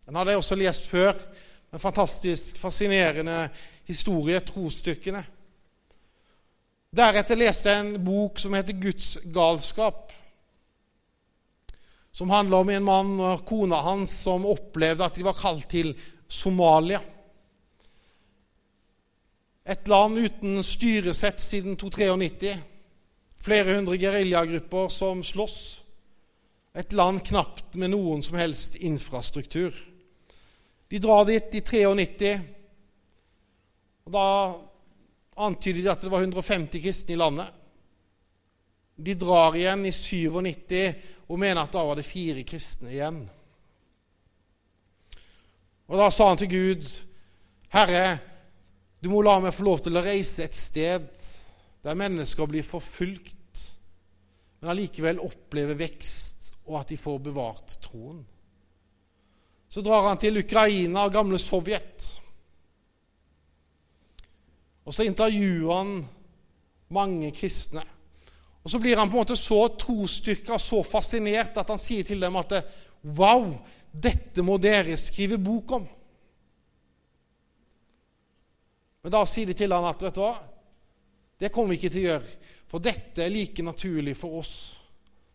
Den 0.05 0.15
hadde 0.15 0.33
jeg 0.33 0.41
også 0.41 0.57
lest 0.59 0.89
før. 0.91 1.13
En 1.73 1.79
fantastisk, 1.79 2.57
fascinerende 2.59 3.47
historie, 3.87 4.39
trosstykkene. 4.43 5.23
Deretter 6.93 7.39
leste 7.39 7.71
jeg 7.71 7.79
en 7.79 8.03
bok 8.03 8.39
som 8.39 8.53
heter 8.53 8.75
'Guds 8.75 9.17
galskap'. 9.23 10.11
Som 12.11 12.29
handler 12.29 12.57
om 12.57 12.69
en 12.69 12.83
mann 12.83 13.19
og 13.19 13.45
kona 13.45 13.75
hans 13.75 14.09
som 14.09 14.45
opplevde 14.45 15.05
at 15.05 15.15
de 15.15 15.23
var 15.23 15.39
kalt 15.39 15.69
til 15.69 15.95
Somalia. 16.27 16.99
Et 19.65 19.87
land 19.87 20.17
uten 20.19 20.63
styresett 20.63 21.39
siden 21.41 21.77
293. 21.79 22.57
Flere 23.43 23.77
hundre 23.77 23.97
geriljagrupper 23.97 24.89
som 24.91 25.23
slåss. 25.23 25.57
Et 26.75 26.93
land 26.93 27.21
knapt 27.23 27.77
med 27.79 27.93
noen 27.93 28.23
som 28.25 28.35
helst 28.39 28.75
infrastruktur. 28.75 29.71
De 30.91 30.99
drar 30.99 31.23
dit 31.29 31.55
i 31.55 31.61
93. 31.61 32.33
og 34.03 34.11
Da 34.11 34.27
antyder 35.47 35.81
de 35.81 35.91
at 35.91 36.03
det 36.03 36.11
var 36.11 36.25
150 36.25 36.83
kristne 36.83 37.15
i 37.15 37.21
landet. 37.21 37.47
De 38.95 39.15
drar 39.15 39.55
igjen 39.55 39.85
i 39.85 39.91
97 39.95 40.93
og 41.29 41.39
mener 41.39 41.63
at 41.63 41.73
da 41.73 41.85
var 41.87 41.95
det 41.97 42.05
fire 42.05 42.43
kristne 42.43 42.91
igjen. 42.91 43.23
Og 45.87 45.97
da 45.97 46.09
sa 46.11 46.27
han 46.27 46.37
til 46.37 46.51
Gud, 46.51 46.83
'Herre, 47.73 48.19
du 49.03 49.09
må 49.11 49.19
la 49.21 49.35
meg 49.43 49.51
få 49.51 49.65
lov 49.67 49.81
til 49.83 49.99
å 49.99 50.03
reise 50.05 50.45
et 50.45 50.55
sted 50.55 51.07
der 51.83 51.97
mennesker 51.99 52.47
blir 52.47 52.63
forfulgt, 52.63 53.63
men 54.61 54.71
allikevel 54.71 55.19
opplever 55.19 55.75
vekst, 55.75 56.53
og 56.63 56.79
at 56.79 56.93
de 56.93 56.99
får 56.99 57.19
bevart 57.25 57.75
troen.' 57.83 58.23
Så 59.73 59.81
drar 59.81 60.05
han 60.05 60.19
til 60.21 60.37
Ukraina 60.37 61.07
og 61.07 61.15
gamle 61.15 61.39
Sovjet. 61.41 62.05
Og 64.85 64.93
så 64.93 65.07
intervjuer 65.07 65.71
han 65.73 65.95
mange 66.93 67.31
kristne. 67.33 67.81
Og 68.63 68.69
Så 68.71 68.79
blir 68.79 68.95
han 68.95 69.09
på 69.09 69.17
en 69.17 69.23
måte 69.23 69.35
så 69.35 69.65
trosstyrka, 69.67 70.59
så 70.59 70.83
fascinert, 70.85 71.57
at 71.57 71.73
han 71.73 71.81
sier 71.81 72.05
til 72.05 72.21
dem 72.21 72.37
at 72.39 72.53
Wow, 73.03 73.57
dette 73.91 74.45
må 74.45 74.55
dere 74.61 74.95
skrive 74.95 75.41
bok 75.41 75.71
om. 75.75 75.87
Men 79.03 79.11
da 79.11 79.23
sier 79.27 79.49
de 79.49 79.55
til 79.57 79.73
han 79.75 79.85
at 79.87 80.03
vet 80.03 80.15
du 80.15 80.23
hva, 80.23 80.35
det 81.39 81.51
kommer 81.51 81.73
vi 81.73 81.81
ikke 81.81 81.91
til 81.91 82.05
å 82.05 82.09
gjøre. 82.13 82.37
For 82.71 82.83
dette 82.83 83.25
er 83.25 83.33
like 83.33 83.65
naturlig 83.65 84.15
for 84.17 84.39
oss 84.39 84.53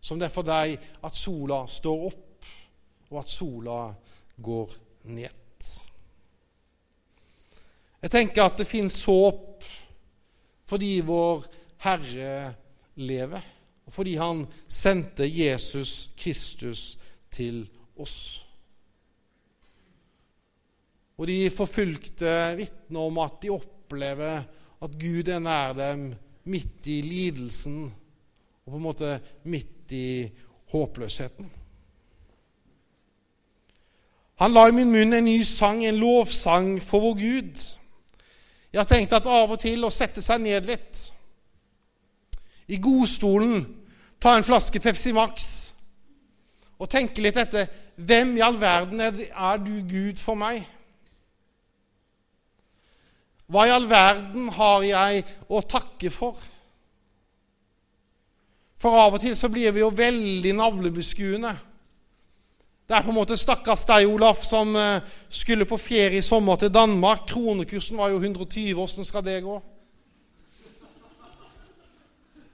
som 0.00 0.18
det 0.18 0.28
er 0.28 0.32
for 0.32 0.46
deg 0.46 0.78
at 1.04 1.16
sola 1.18 1.64
står 1.68 2.06
opp, 2.08 2.48
og 3.10 3.20
at 3.20 3.32
sola 3.32 3.78
går 4.38 4.74
ned. 5.10 5.68
Jeg 7.98 8.12
tenker 8.14 8.44
at 8.44 8.60
det 8.60 8.68
fins 8.68 9.00
håp 9.08 9.64
fordi 10.68 10.98
vår 11.02 11.46
Herre 11.82 12.52
lever, 13.00 13.44
og 13.88 13.92
fordi 13.94 14.16
Han 14.20 14.44
sendte 14.68 15.24
Jesus 15.24 16.10
Kristus 16.16 16.98
til 17.32 17.64
oss. 17.96 18.44
Og 21.18 21.26
de 21.26 21.50
forfulgte 21.50 22.32
vitner 22.58 23.08
om 23.10 23.18
at 23.22 23.40
de 23.42 23.50
opplever 23.50 24.44
at 24.78 24.98
Gud 25.00 25.28
er 25.28 25.42
nær 25.42 25.74
dem 25.74 26.12
midt 26.48 26.86
i 26.86 27.00
lidelsen 27.02 27.88
og 28.64 28.72
på 28.72 28.78
en 28.78 28.84
måte 28.84 29.14
midt 29.48 29.92
i 29.96 30.28
håpløsheten. 30.70 31.48
Han 34.38 34.54
la 34.54 34.68
i 34.68 34.74
min 34.76 34.92
munn 34.92 35.16
en 35.16 35.26
ny 35.26 35.40
sang, 35.42 35.82
en 35.82 35.98
lovsang 35.98 36.76
for 36.84 37.02
vår 37.02 37.16
Gud. 37.18 37.62
Jeg 38.72 38.80
har 38.80 38.86
tenkt 38.86 39.16
at 39.16 39.26
av 39.26 39.50
og 39.50 39.58
til 39.62 39.82
å 39.82 39.90
sette 39.90 40.22
seg 40.22 40.44
ned 40.44 40.68
litt 40.68 41.00
i 42.68 42.78
godstolen, 42.78 43.64
ta 44.20 44.36
en 44.36 44.46
flaske 44.46 44.78
Pepsi 44.82 45.14
Max 45.16 45.48
og 46.78 46.90
tenke 46.92 47.22
litt 47.24 47.38
etter 47.40 47.66
hvem 47.96 48.36
i 48.36 48.42
all 48.44 48.58
verden 48.60 49.00
er, 49.02 49.58
du 49.58 49.80
Gud 49.88 50.20
for 50.22 50.38
meg? 50.38 50.62
Hva 53.48 53.64
i 53.64 53.72
all 53.72 53.86
verden 53.88 54.50
har 54.52 54.82
jeg 54.84 55.22
å 55.48 55.62
takke 55.64 56.10
for? 56.12 56.36
For 58.78 58.94
av 58.94 59.16
og 59.16 59.22
til 59.22 59.34
så 59.38 59.48
blir 59.50 59.72
vi 59.72 59.80
jo 59.80 59.88
veldig 59.88 60.52
navlebeskuende. 60.58 61.54
Det 62.88 62.96
er 62.96 63.04
på 63.04 63.12
en 63.12 63.18
måte 63.18 63.36
stakkars 63.36 63.82
deg, 63.88 64.06
Olaf, 64.08 64.44
som 64.44 64.76
eh, 64.76 65.08
skulle 65.28 65.66
på 65.68 65.76
ferie 65.80 66.20
i 66.20 66.24
sommer 66.24 66.60
til 66.60 66.70
Danmark. 66.72 67.26
Kronekursen 67.28 67.98
var 68.00 68.12
jo 68.12 68.20
120. 68.20 68.78
Åssen 68.80 69.08
skal 69.08 69.24
det 69.26 69.42
gå? 69.44 69.56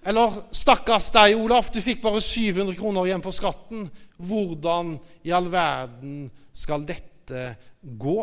Eller 0.05 0.41
stakkars 0.55 1.11
deg, 1.15 1.37
Olaf, 1.39 1.71
du 1.75 1.79
fikk 1.83 2.03
bare 2.03 2.23
700 2.23 2.75
kroner 2.79 3.07
igjen 3.07 3.23
på 3.23 3.35
skatten. 3.35 3.87
Hvordan 4.19 4.97
i 5.27 5.35
all 5.35 5.47
verden 5.53 6.27
skal 6.55 6.83
dette 6.87 7.47
gå? 7.83 8.19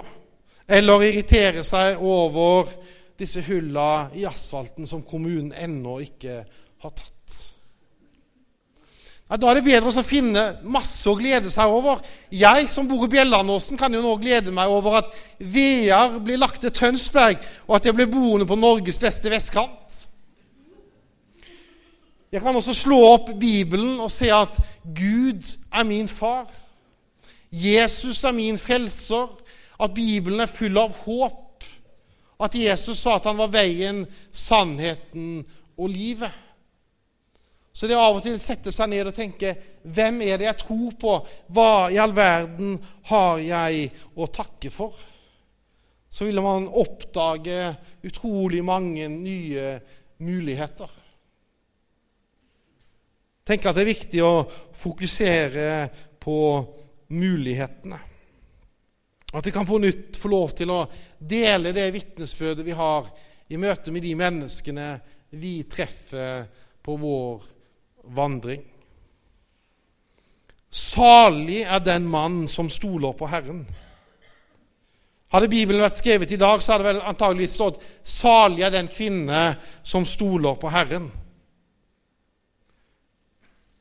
Eller 0.71 1.03
irritere 1.03 1.65
seg 1.67 1.99
over 1.99 2.69
disse 3.19 3.43
hulla 3.45 4.09
i 4.15 4.23
asfalten 4.25 4.87
som 4.87 5.03
kommunen 5.05 5.51
ennå 5.51 5.99
ikke 6.05 6.41
har 6.81 6.93
tatt. 6.95 7.17
Ja, 9.31 9.37
da 9.39 9.47
er 9.47 9.59
det 9.61 9.63
bedre 9.63 9.91
å 9.95 10.03
finne 10.03 10.41
masse 10.67 11.07
å 11.07 11.15
glede 11.15 11.47
seg 11.53 11.71
over. 11.71 12.01
Jeg 12.35 12.67
som 12.67 12.87
bor 12.89 13.05
i 13.05 13.11
Bjellandåsen, 13.13 13.77
kan 13.79 13.93
jo 13.95 14.01
nå 14.03 14.17
glede 14.19 14.51
meg 14.51 14.67
over 14.67 14.97
at 14.99 15.13
Vear 15.39 16.17
blir 16.19 16.41
lagt 16.41 16.59
til 16.65 16.73
Tønsberg, 16.75 17.39
og 17.63 17.77
at 17.77 17.87
jeg 17.87 17.95
blir 17.95 18.11
boende 18.11 18.47
på 18.47 18.59
Norges 18.59 18.99
beste 18.99 19.31
vestkant. 19.31 19.77
Jeg 22.31 22.43
kan 22.43 22.55
også 22.55 22.75
slå 22.75 22.99
opp 23.13 23.31
Bibelen 23.39 23.99
og 24.03 24.11
se 24.11 24.27
at 24.35 24.59
Gud 24.83 25.47
er 25.71 25.87
min 25.87 26.11
far. 26.11 26.51
Jesus 27.51 28.23
er 28.27 28.35
min 28.35 28.59
frelser 28.59 29.31
at 29.81 29.93
Bibelen 29.95 30.43
er 30.43 30.51
full 30.51 30.77
av 30.77 30.93
håp. 31.05 31.65
At 32.41 32.55
Jesus 32.57 33.01
sa 33.01 33.17
at 33.17 33.27
han 33.29 33.39
var 33.39 33.51
veien, 33.53 34.03
sannheten 34.33 35.41
og 35.77 35.91
livet. 35.91 36.31
Så 37.71 37.87
det 37.87 37.95
er 37.95 38.03
av 38.03 38.17
og 38.17 38.23
til 38.25 38.35
å 38.35 38.41
sette 38.41 38.73
seg 38.73 38.89
ned 38.91 39.07
og 39.07 39.15
tenke 39.15 39.53
hvem 39.81 40.19
er 40.25 40.41
det 40.41 40.49
jeg 40.49 40.59
tror 40.65 40.97
på? 40.99 41.13
Hva 41.55 41.87
i 41.89 41.99
all 42.01 42.13
verden 42.13 42.75
har 43.09 43.39
jeg 43.41 43.87
å 44.13 44.27
takke 44.27 44.69
for? 44.73 44.97
Så 46.11 46.27
ville 46.27 46.43
man 46.43 46.67
oppdage 46.67 47.71
utrolig 48.03 48.59
mange 48.67 49.07
nye 49.07 49.77
muligheter. 50.21 50.91
Tenk 53.47 53.65
at 53.65 53.77
det 53.77 53.85
er 53.85 53.93
viktig 53.93 54.21
å 54.25 54.35
fokusere 54.77 55.69
på 56.21 56.37
mulighetene. 57.15 58.10
At 59.31 59.47
vi 59.47 59.51
kan 59.51 59.65
på 59.65 59.79
nytt 59.79 60.17
få 60.19 60.31
lov 60.31 60.51
til 60.55 60.71
å 60.73 60.81
dele 61.17 61.71
det 61.75 61.87
vitnesbyrdet 61.95 62.65
vi 62.67 62.75
har 62.75 63.07
i 63.51 63.59
møte 63.59 63.91
med 63.91 64.03
de 64.03 64.11
menneskene 64.19 64.89
vi 65.39 65.61
treffer 65.71 66.43
på 66.83 66.97
vår 66.99 67.47
vandring. 68.15 68.63
Salig 70.71 71.61
er 71.63 71.79
den 71.83 72.07
mann 72.07 72.43
som 72.47 72.69
stoler 72.71 73.15
på 73.15 73.27
Herren. 73.27 73.63
Hadde 75.31 75.47
Bibelen 75.51 75.83
vært 75.83 75.95
skrevet 75.95 76.31
i 76.31 76.39
dag, 76.39 76.59
så 76.59 76.73
hadde 76.73 76.83
det 76.83 76.93
vel 76.93 77.07
antageligvis 77.07 77.55
stått 77.55 77.81
'Salig 78.03 78.63
er 78.67 78.71
den 78.71 78.87
kvinne 78.87 79.55
som 79.83 80.05
stoler 80.05 80.55
på 80.55 80.69
Herren'. 80.71 81.11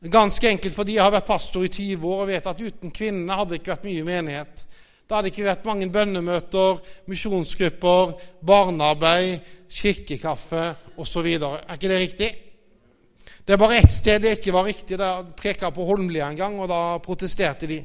Ganske 0.00 0.48
enkelt 0.48 0.74
fordi 0.74 0.94
jeg 0.94 1.04
har 1.04 1.12
vært 1.12 1.26
pastor 1.26 1.64
i 1.64 1.68
20 1.68 2.06
år 2.08 2.22
og 2.22 2.28
vet 2.28 2.46
at 2.46 2.60
uten 2.60 2.90
kvinnene 2.90 3.36
hadde 3.36 3.50
det 3.50 3.60
ikke 3.60 3.74
vært 3.74 3.84
mye 3.84 4.04
menighet. 4.04 4.66
Da 5.10 5.18
hadde 5.18 5.32
ikke 5.32 5.42
vært 5.42 5.64
mange 5.66 5.88
bønnemøter, 5.90 6.76
misjonsgrupper, 7.10 8.12
barnearbeid, 8.46 9.40
kirkekaffe 9.66 10.68
osv. 11.02 11.26
Er 11.34 11.74
ikke 11.74 11.90
det 11.90 11.96
riktig? 11.98 12.28
Det 13.42 13.56
er 13.56 13.58
bare 13.58 13.80
ett 13.80 13.90
sted 13.90 14.22
det 14.22 14.36
ikke 14.36 14.54
var 14.54 14.68
riktig. 14.68 15.00
Det 15.00 15.34
preka 15.34 15.72
på 15.74 15.88
Holmlia 15.88 16.28
en 16.30 16.38
gang, 16.38 16.54
og 16.62 16.70
da 16.70 17.00
protesterte 17.02 17.66
de. 17.66 17.80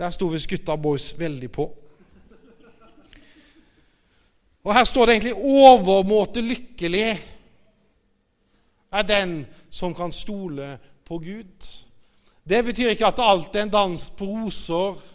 Der 0.00 0.16
sto 0.16 0.30
visst 0.32 0.48
gutta 0.48 0.78
boys 0.80 1.10
veldig 1.18 1.52
på. 1.52 1.68
Og 4.64 4.72
her 4.72 4.84
står 4.88 5.06
det 5.06 5.14
egentlig 5.18 5.36
'overmåte 5.36 6.40
lykkelig 6.40 7.20
er 8.92 9.02
den 9.02 9.46
som 9.70 9.94
kan 9.94 10.12
stole 10.12 10.78
på 11.04 11.20
Gud'. 11.20 11.84
Det 12.48 12.64
betyr 12.64 12.88
ikke 12.88 13.06
at 13.06 13.18
alt 13.18 13.56
er 13.56 13.62
en 13.62 13.68
dans 13.68 14.10
på 14.16 14.24
roser 14.24 15.11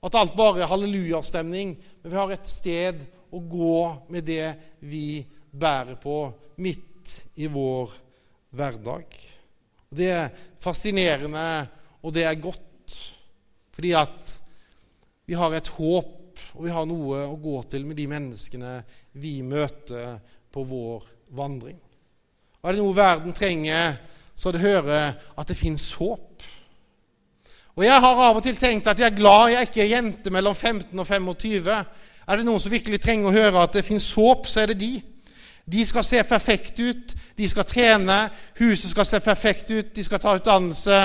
at 0.00 0.16
alt 0.16 0.36
bare 0.36 0.62
er 0.62 0.70
hallelujastemning. 0.70 1.74
Men 2.02 2.12
vi 2.12 2.18
har 2.18 2.32
et 2.32 2.48
sted 2.48 3.02
å 3.30 3.40
gå 3.40 3.80
med 4.12 4.26
det 4.26 4.46
vi 4.88 5.20
bærer 5.50 5.98
på 6.00 6.22
midt 6.62 7.16
i 7.42 7.48
vår 7.50 7.92
hverdag. 8.56 9.18
Det 9.90 10.08
er 10.14 10.30
fascinerende, 10.62 11.66
og 12.02 12.14
det 12.14 12.24
er 12.26 12.42
godt. 12.42 12.96
Fordi 13.74 13.92
at 13.98 14.32
vi 15.26 15.36
har 15.38 15.54
et 15.54 15.70
håp, 15.76 16.16
og 16.56 16.64
vi 16.64 16.72
har 16.74 16.86
noe 16.88 17.24
å 17.28 17.36
gå 17.38 17.60
til 17.70 17.84
med 17.86 17.98
de 17.98 18.06
menneskene 18.10 18.80
vi 19.22 19.40
møter 19.46 20.18
på 20.50 20.64
vår 20.66 21.06
vandring. 21.36 21.78
Og 22.60 22.68
er 22.68 22.76
det 22.76 22.82
noe 22.82 22.96
verden 22.96 23.36
trenger, 23.36 23.94
så 24.34 24.52
det 24.52 24.60
å 24.60 24.66
høre 24.66 24.98
at 25.38 25.50
det 25.50 25.58
fins 25.58 25.84
håp. 25.98 26.42
Og 27.80 27.86
Jeg 27.86 28.00
har 28.00 28.18
av 28.20 28.36
og 28.36 28.42
til 28.44 28.58
tenkt 28.60 28.88
at 28.90 28.98
jeg 29.00 29.08
er 29.08 29.16
glad 29.16 29.54
jeg 29.54 29.68
ikke 29.70 29.80
er 29.80 29.94
jente 29.94 30.30
mellom 30.30 30.52
15 30.54 30.98
og 30.98 31.06
25. 31.06 31.68
Er 32.28 32.36
det 32.36 32.44
noen 32.44 32.60
som 32.60 32.72
virkelig 32.74 32.98
trenger 33.00 33.30
å 33.30 33.32
høre 33.32 33.62
at 33.62 33.72
det 33.72 33.86
fins 33.86 34.10
håp, 34.12 34.44
så 34.52 34.60
er 34.60 34.68
det 34.68 34.82
de. 34.82 34.98
De 35.64 35.86
skal 35.88 36.04
se 36.04 36.20
perfekt 36.28 36.76
ut, 36.76 37.14
de 37.40 37.48
skal 37.48 37.64
trene, 37.64 38.18
huset 38.58 38.90
skal 38.92 39.06
se 39.08 39.20
perfekt 39.24 39.72
ut, 39.72 39.94
de 39.96 40.04
skal 40.04 40.20
ta 40.20 40.34
utdannelse, 40.36 40.98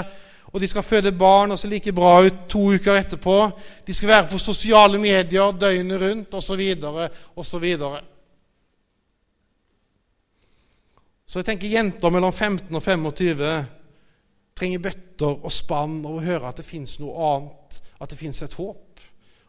og 0.52 0.60
de 0.60 0.68
skal 0.68 0.84
føde 0.84 1.16
barn 1.16 1.56
og 1.56 1.62
se 1.62 1.72
like 1.72 1.96
bra 1.96 2.12
ut 2.28 2.44
to 2.52 2.66
uker 2.76 3.00
etterpå. 3.00 3.38
De 3.88 3.96
skal 3.96 4.12
være 4.12 4.28
på 4.34 4.42
sosiale 4.44 5.00
medier 5.00 5.56
døgnet 5.56 6.04
rundt, 6.04 6.36
osv., 6.36 6.66
osv. 7.40 7.70
Så 11.24 11.40
jeg 11.40 11.50
tenker 11.54 11.72
jenter 11.72 12.12
mellom 12.12 12.36
15 12.36 12.68
og 12.76 12.84
25 12.84 13.56
trenger 14.56 14.80
bøtter 14.86 15.34
og 15.44 15.52
spann 15.52 15.98
og 16.08 16.22
hører 16.22 16.40
høre 16.40 16.52
at 16.54 16.60
det 16.62 16.68
fins 16.68 16.96
noe 17.02 17.16
annet, 17.30 17.80
at 18.00 18.12
det 18.12 18.20
fins 18.20 18.42
et 18.42 18.54
håp. 18.56 19.02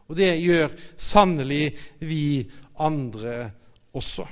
Og 0.07 0.15
det 0.19 0.33
gjør 0.39 0.73
sannelig 0.99 1.69
vi 1.99 2.43
andre 2.83 3.49
også. 3.95 4.25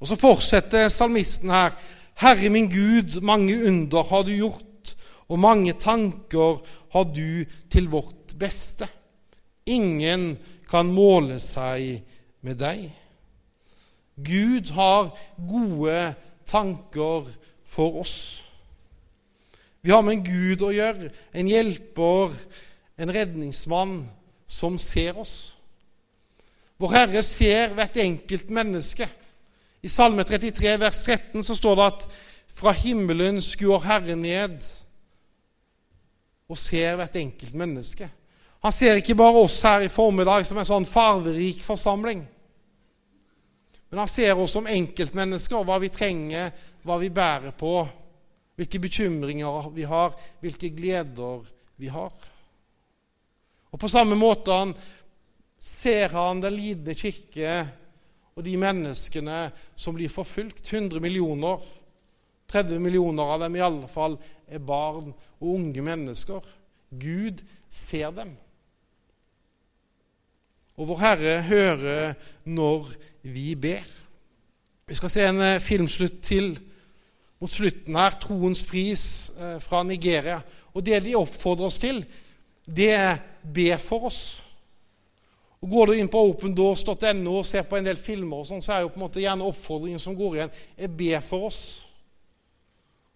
Og 0.00 0.08
så 0.08 0.16
fortsetter 0.18 0.88
salmisten 0.88 1.52
her. 1.52 1.76
Herre 2.20 2.50
min 2.52 2.68
Gud, 2.72 3.20
mange 3.20 3.58
under 3.68 4.08
har 4.08 4.24
du 4.24 4.32
gjort, 4.34 4.94
og 5.28 5.38
mange 5.38 5.72
tanker 5.72 6.64
har 6.92 7.04
du 7.12 7.44
til 7.70 7.88
vårt 7.92 8.34
beste. 8.40 8.88
Ingen 9.66 10.38
kan 10.68 10.88
måle 10.90 11.38
seg 11.40 12.02
med 12.40 12.58
deg. 12.60 12.88
Gud 14.16 14.72
har 14.74 15.12
gode 15.48 16.14
tanker 16.48 17.28
for 17.64 18.00
oss. 18.02 18.42
Vi 19.82 19.90
har 19.90 20.02
med 20.02 20.14
en 20.14 20.26
Gud 20.26 20.62
å 20.62 20.70
gjøre, 20.70 21.10
en 21.34 21.48
hjelper, 21.50 22.34
en 23.02 23.10
redningsmann 23.12 23.96
som 24.46 24.76
ser 24.78 25.18
oss. 25.18 25.54
Vår 26.78 26.94
Herre 26.94 27.22
ser 27.26 27.74
hvert 27.74 27.98
enkelt 28.02 28.50
menneske. 28.54 29.08
I 29.82 29.90
Salme 29.90 30.22
33, 30.26 30.76
vers 30.78 31.02
13, 31.02 31.42
så 31.42 31.56
står 31.58 31.78
det 31.78 31.88
at 31.88 32.06
fra 32.52 32.74
himmelen 32.76 33.40
skuer 33.42 33.82
Herren 33.82 34.22
ned 34.22 34.62
og 36.46 36.58
ser 36.58 36.98
hvert 37.00 37.16
enkelt 37.18 37.54
menneske. 37.58 38.06
Han 38.62 38.74
ser 38.74 39.00
ikke 39.00 39.16
bare 39.18 39.42
oss 39.42 39.56
her 39.66 39.82
i 39.82 39.90
formiddag 39.90 40.44
som 40.46 40.60
en 40.60 40.68
sånn 40.68 40.86
farverik 40.86 41.62
forsamling. 41.64 42.20
Men 43.90 44.04
han 44.04 44.10
ser 44.10 44.38
oss 44.38 44.54
som 44.54 44.68
enkeltmennesker, 44.70 45.64
hva 45.66 45.80
vi 45.82 45.90
trenger, 45.92 46.52
hva 46.86 47.00
vi 47.02 47.10
bærer 47.10 47.50
på, 47.58 47.82
hvilke 48.56 48.80
bekymringer 48.82 49.70
vi 49.74 49.86
har, 49.88 50.16
hvilke 50.40 50.70
gleder 50.76 51.44
vi 51.80 51.88
har. 51.92 52.12
Og 53.72 53.80
På 53.80 53.88
samme 53.88 54.16
måte 54.18 54.56
ser 55.62 56.12
han 56.12 56.42
den 56.42 56.54
lidende 56.54 56.94
kirke 56.98 57.62
og 58.36 58.44
de 58.44 58.56
menneskene 58.60 59.46
som 59.74 59.96
blir 59.96 60.12
forfulgt. 60.12 60.66
100 60.66 61.00
millioner. 61.00 61.60
30 62.52 62.80
millioner 62.84 63.34
av 63.34 63.40
dem 63.46 63.56
i 63.56 63.64
alle 63.64 63.88
fall 63.88 64.18
er 64.48 64.60
barn 64.60 65.12
og 65.40 65.48
unge 65.54 65.84
mennesker. 65.84 66.44
Gud 66.90 67.40
ser 67.72 68.12
dem. 68.12 68.34
Og 70.76 70.88
vår 70.88 71.00
Herre 71.00 71.34
hører 71.46 72.14
når 72.44 72.92
vi 73.22 73.54
ber. 73.56 73.86
Vi 74.88 74.96
skal 74.98 75.12
se 75.12 75.24
en 75.24 75.40
eh, 75.40 75.60
filmslutt 75.62 76.20
til 76.24 76.56
mot 77.42 77.50
slutten 77.52 77.98
her. 77.98 78.14
'Troens 78.20 78.62
pris' 78.62 79.32
eh, 79.34 79.58
fra 79.60 79.82
Nigeria. 79.82 80.40
Og 80.72 80.86
Det 80.86 81.02
de 81.04 81.18
oppfordrer 81.18 81.66
oss 81.66 81.78
til, 81.78 82.04
det 82.64 82.90
er 82.94 83.18
be 83.42 83.78
for 83.78 84.06
oss. 84.06 84.42
Og 85.62 85.70
Går 85.70 85.86
du 85.86 85.92
inn 85.92 86.10
på 86.10 86.22
opendoors.no 86.30 87.38
og 87.38 87.46
ser 87.46 87.62
på 87.62 87.76
en 87.76 87.86
del 87.86 87.98
filmer, 87.98 88.42
og 88.42 88.48
sånn, 88.48 88.62
så 88.62 88.72
er 88.74 88.80
jo 88.82 88.90
på 88.90 88.98
en 88.98 89.04
måte 89.04 89.22
gjerne 89.22 89.46
oppfordringen 89.46 90.00
som 90.02 90.16
går 90.18 90.38
igjen, 90.38 90.54
er 90.78 90.88
be 90.88 91.20
for 91.22 91.50
oss. 91.50 91.60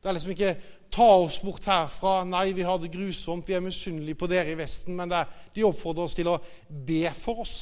Det 0.02 0.10
er 0.10 0.14
liksom 0.14 0.34
ikke 0.36 0.52
ta 0.94 1.08
oss 1.24 1.40
bort 1.42 1.64
herfra. 1.66 2.20
Nei, 2.28 2.52
vi 2.54 2.62
har 2.62 2.78
det 2.78 2.92
grusomt, 2.94 3.48
vi 3.48 3.56
er 3.56 3.64
misunnelige 3.64 4.18
på 4.18 4.28
dere 4.30 4.52
i 4.52 4.58
Vesten. 4.58 4.94
Men 4.94 5.10
er, 5.10 5.26
de 5.54 5.64
oppfordrer 5.66 6.06
oss 6.06 6.14
til 6.14 6.30
å 6.30 6.38
be 6.68 7.10
for 7.18 7.42
oss. 7.42 7.56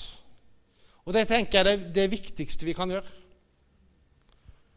Og 1.05 1.17
det 1.17 1.27
tenker 1.29 1.59
jeg 1.59 1.65
er 1.65 1.71
det, 1.71 1.95
det 1.97 2.11
viktigste 2.13 2.69
vi 2.69 2.77
kan 2.77 2.93
gjøre. 2.93 3.09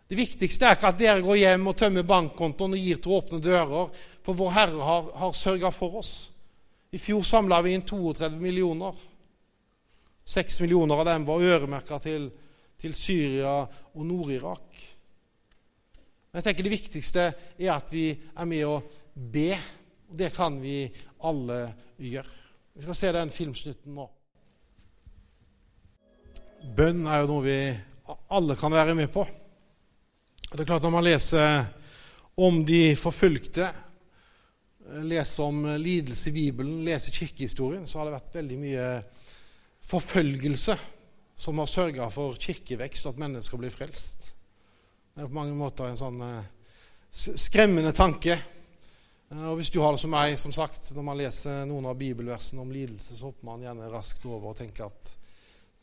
Det 0.07 0.15
viktigste 0.15 0.65
er 0.65 0.77
ikke 0.77 0.91
at 0.93 0.99
dere 0.99 1.23
går 1.23 1.39
hjem 1.41 1.67
og 1.67 1.75
tømmer 1.79 2.05
bankkontoen 2.07 2.77
og 2.77 2.79
gir 2.79 2.99
til 3.03 3.15
åpne 3.17 3.41
dører, 3.43 3.89
for 4.23 4.39
Vår 4.39 4.53
Herre 4.55 4.83
har, 4.83 5.09
har 5.19 5.33
sørga 5.35 5.71
for 5.75 5.99
oss. 5.99 6.11
I 6.95 6.99
fjor 6.99 7.25
samla 7.27 7.59
vi 7.65 7.73
inn 7.75 7.83
32 7.83 8.39
millioner. 8.39 8.95
6 10.27 10.61
millioner 10.63 10.99
av 10.99 11.07
dem 11.07 11.25
var 11.27 11.43
øremerka 11.43 11.99
til, 12.03 12.29
til 12.79 12.95
Syria 12.95 13.59
og 13.63 14.05
Nord-Irak. 14.07 14.79
Men 16.31 16.39
jeg 16.39 16.47
tenker 16.47 16.67
det 16.67 16.75
viktigste 16.75 17.25
er 17.57 17.71
at 17.75 17.91
vi 17.91 18.09
er 18.11 18.47
med 18.47 18.63
å 18.67 18.77
be. 19.15 19.49
Og 20.07 20.15
det 20.19 20.31
kan 20.35 20.59
vi 20.61 20.85
alle 21.27 21.59
gjøre. 21.99 22.35
Vi 22.77 22.85
skal 22.85 22.99
se 22.99 23.11
den 23.15 23.33
filmsnutten 23.33 23.95
nå. 23.97 24.07
Bønn 26.77 27.03
er 27.07 27.23
jo 27.23 27.29
noe 27.31 27.43
vi 27.43 27.59
alle 28.35 28.55
kan 28.59 28.75
være 28.75 28.95
med 28.95 29.11
på. 29.11 29.25
Det 30.47 30.61
er 30.61 30.69
klart 30.69 30.83
Når 30.83 30.93
man 30.93 31.03
leser 31.03 31.65
om 32.39 32.61
de 32.63 32.95
forfulgte, 32.95 33.67
leser 35.03 35.43
om 35.43 35.65
lidelse 35.81 36.29
i 36.29 36.35
Bibelen, 36.35 36.85
leser 36.85 37.11
kirkehistorien, 37.11 37.83
så 37.83 37.97
har 37.99 38.07
det 38.07 38.13
vært 38.13 38.35
veldig 38.37 38.59
mye 38.61 38.85
forfølgelse 39.89 40.77
som 41.35 41.59
har 41.59 41.67
sørga 41.67 42.07
for 42.13 42.37
kirkevekst, 42.39 43.05
og 43.05 43.15
at 43.15 43.23
mennesker 43.25 43.59
blir 43.59 43.73
frelst. 43.73 44.29
Det 45.17 45.25
er 45.25 45.27
på 45.27 45.35
mange 45.35 45.57
måter 45.57 45.89
en 45.89 45.99
sånn 45.99 46.21
eh, 46.23 46.47
skremmende 47.11 47.91
tanke. 47.97 48.37
Eh, 49.27 49.43
og 49.49 49.57
Hvis 49.59 49.73
du 49.73 49.81
har 49.81 49.97
det 49.97 50.01
som 50.05 50.15
meg, 50.15 50.37
som 50.39 50.55
sagt, 50.55 50.93
når 50.95 51.09
man 51.09 51.19
leser 51.19 51.67
noen 51.67 51.89
av 51.91 51.99
bibelversene 51.99 52.63
om 52.63 52.71
lidelse, 52.71 53.17
så 53.17 53.33
hopper 53.33 53.49
man 53.51 53.67
gjerne 53.67 53.91
raskt 53.91 54.29
over 54.29 54.53
og 54.53 54.61
tenker 54.61 54.87
at 54.87 55.13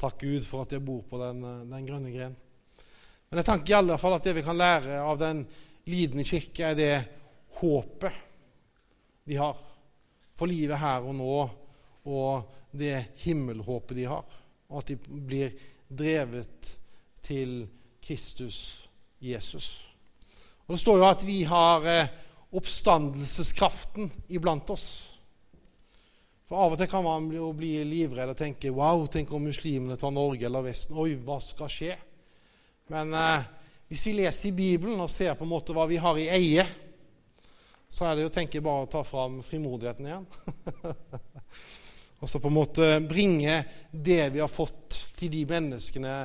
takk 0.00 0.24
Gud 0.24 0.48
for 0.48 0.64
at 0.64 0.72
jeg 0.72 0.86
bor 0.86 1.04
på 1.10 1.20
den, 1.20 1.44
eh, 1.44 1.62
den 1.76 1.92
grønne 1.92 2.16
gren. 2.16 2.40
Men 3.34 3.40
jeg 3.42 3.48
tenker 3.48 3.72
i 3.72 3.74
alle 3.80 3.94
fall 3.98 4.14
at 4.14 4.22
det 4.22 4.32
vi 4.36 4.42
kan 4.46 4.54
lære 4.54 5.00
av 5.02 5.16
den 5.18 5.40
lidende 5.90 6.22
kirke, 6.22 6.68
er 6.68 6.76
det 6.78 6.92
håpet 7.58 8.20
de 9.26 9.38
har 9.40 9.58
for 10.38 10.46
livet 10.46 10.78
her 10.78 11.02
og 11.02 11.16
nå, 11.18 11.38
og 12.14 12.52
det 12.70 12.92
himmelhåpet 13.24 13.98
de 13.98 14.06
har. 14.06 14.22
Og 14.70 14.78
at 14.84 14.92
de 14.92 15.18
blir 15.26 15.50
drevet 15.90 16.70
til 17.26 17.64
Kristus 18.06 18.86
Jesus. 19.18 19.82
Og 20.68 20.76
Det 20.76 20.80
står 20.84 21.02
jo 21.02 21.10
at 21.10 21.26
vi 21.26 21.42
har 21.42 21.90
eh, 21.90 22.16
oppstandelseskraften 22.54 24.14
iblant 24.30 24.70
oss. 24.70 24.88
For 26.46 26.62
Av 26.62 26.70
og 26.70 26.78
til 26.78 26.94
kan 26.94 27.02
man 27.02 27.32
jo 27.34 27.50
bli 27.50 27.80
livredd 27.82 28.30
og 28.30 28.38
tenke 28.38 28.70
Wow, 28.70 29.08
tenk 29.10 29.34
om 29.34 29.50
muslimene 29.50 29.98
tar 29.98 30.14
Norge 30.14 30.46
eller 30.46 30.70
Vesten. 30.70 30.94
Oi, 30.94 31.16
hva 31.18 31.42
skal 31.42 31.80
skje? 31.80 31.96
Men 32.92 33.14
eh, 33.14 33.44
hvis 33.88 34.06
vi 34.06 34.12
leser 34.18 34.50
i 34.50 34.56
Bibelen 34.56 35.00
og 35.00 35.08
ser 35.08 35.36
på 35.38 35.46
en 35.46 35.52
måte 35.54 35.72
hva 35.76 35.86
vi 35.88 35.96
har 36.00 36.18
i 36.20 36.28
eie, 36.28 36.64
så 37.88 38.08
er 38.08 38.16
det 38.16 38.24
jo 38.26 38.30
å 38.32 38.34
tenke 38.34 38.60
bare 38.64 38.84
å 38.84 38.90
ta 38.90 39.00
fram 39.06 39.38
frimodigheten 39.44 40.08
igjen. 40.08 40.26
og 42.20 42.28
så 42.28 42.40
på 42.42 42.50
en 42.50 42.56
måte 42.56 42.88
bringe 43.06 43.62
det 43.90 44.26
vi 44.34 44.42
har 44.42 44.52
fått, 44.52 44.98
til 45.14 45.30
de 45.30 45.44
menneskene 45.48 46.16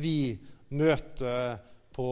vi 0.00 0.32
møter 0.74 1.60
på 1.94 2.08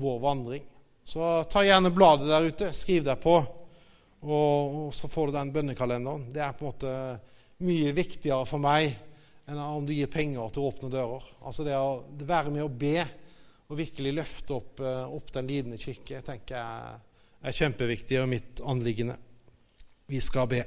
vår 0.00 0.18
vandring. 0.22 0.64
Så 1.06 1.20
ta 1.52 1.62
gjerne 1.62 1.92
bladet 1.94 2.30
der 2.30 2.48
ute, 2.48 2.70
skriv 2.74 3.04
deg 3.06 3.20
på, 3.22 3.36
og, 4.26 4.78
og 4.86 4.88
så 4.96 5.10
får 5.10 5.28
du 5.28 5.36
den 5.36 5.52
bønnekalenderen. 5.54 6.30
Det 6.34 6.42
er 6.42 6.56
på 6.56 6.64
en 6.64 6.72
måte 6.72 6.94
mye 7.66 7.92
viktigere 7.94 8.48
for 8.48 8.62
meg 8.62 8.96
enn 9.46 9.60
om 9.62 9.86
du 9.86 9.92
gir 9.94 10.10
penger 10.10 10.50
til 10.50 10.64
å 10.64 10.72
åpne 10.72 10.90
dører. 10.90 11.28
Altså 11.46 11.62
det 11.66 11.76
å 11.78 12.00
være 12.26 12.50
med 12.50 12.64
å 12.64 12.72
be 12.72 13.04
og 13.66 13.78
virkelig 13.78 14.14
løfte 14.14 14.54
opp, 14.54 14.80
eh, 14.80 15.14
opp 15.18 15.32
den 15.34 15.50
lidende 15.50 15.78
kirke 15.80 16.22
tenker 16.24 16.56
jeg 16.56 16.98
er 17.46 17.54
kjempeviktig 17.54 18.18
og 18.20 18.28
mitt 18.30 18.62
anliggende. 18.66 19.16
Vi 20.06 20.20
skal 20.22 20.48
be. 20.50 20.62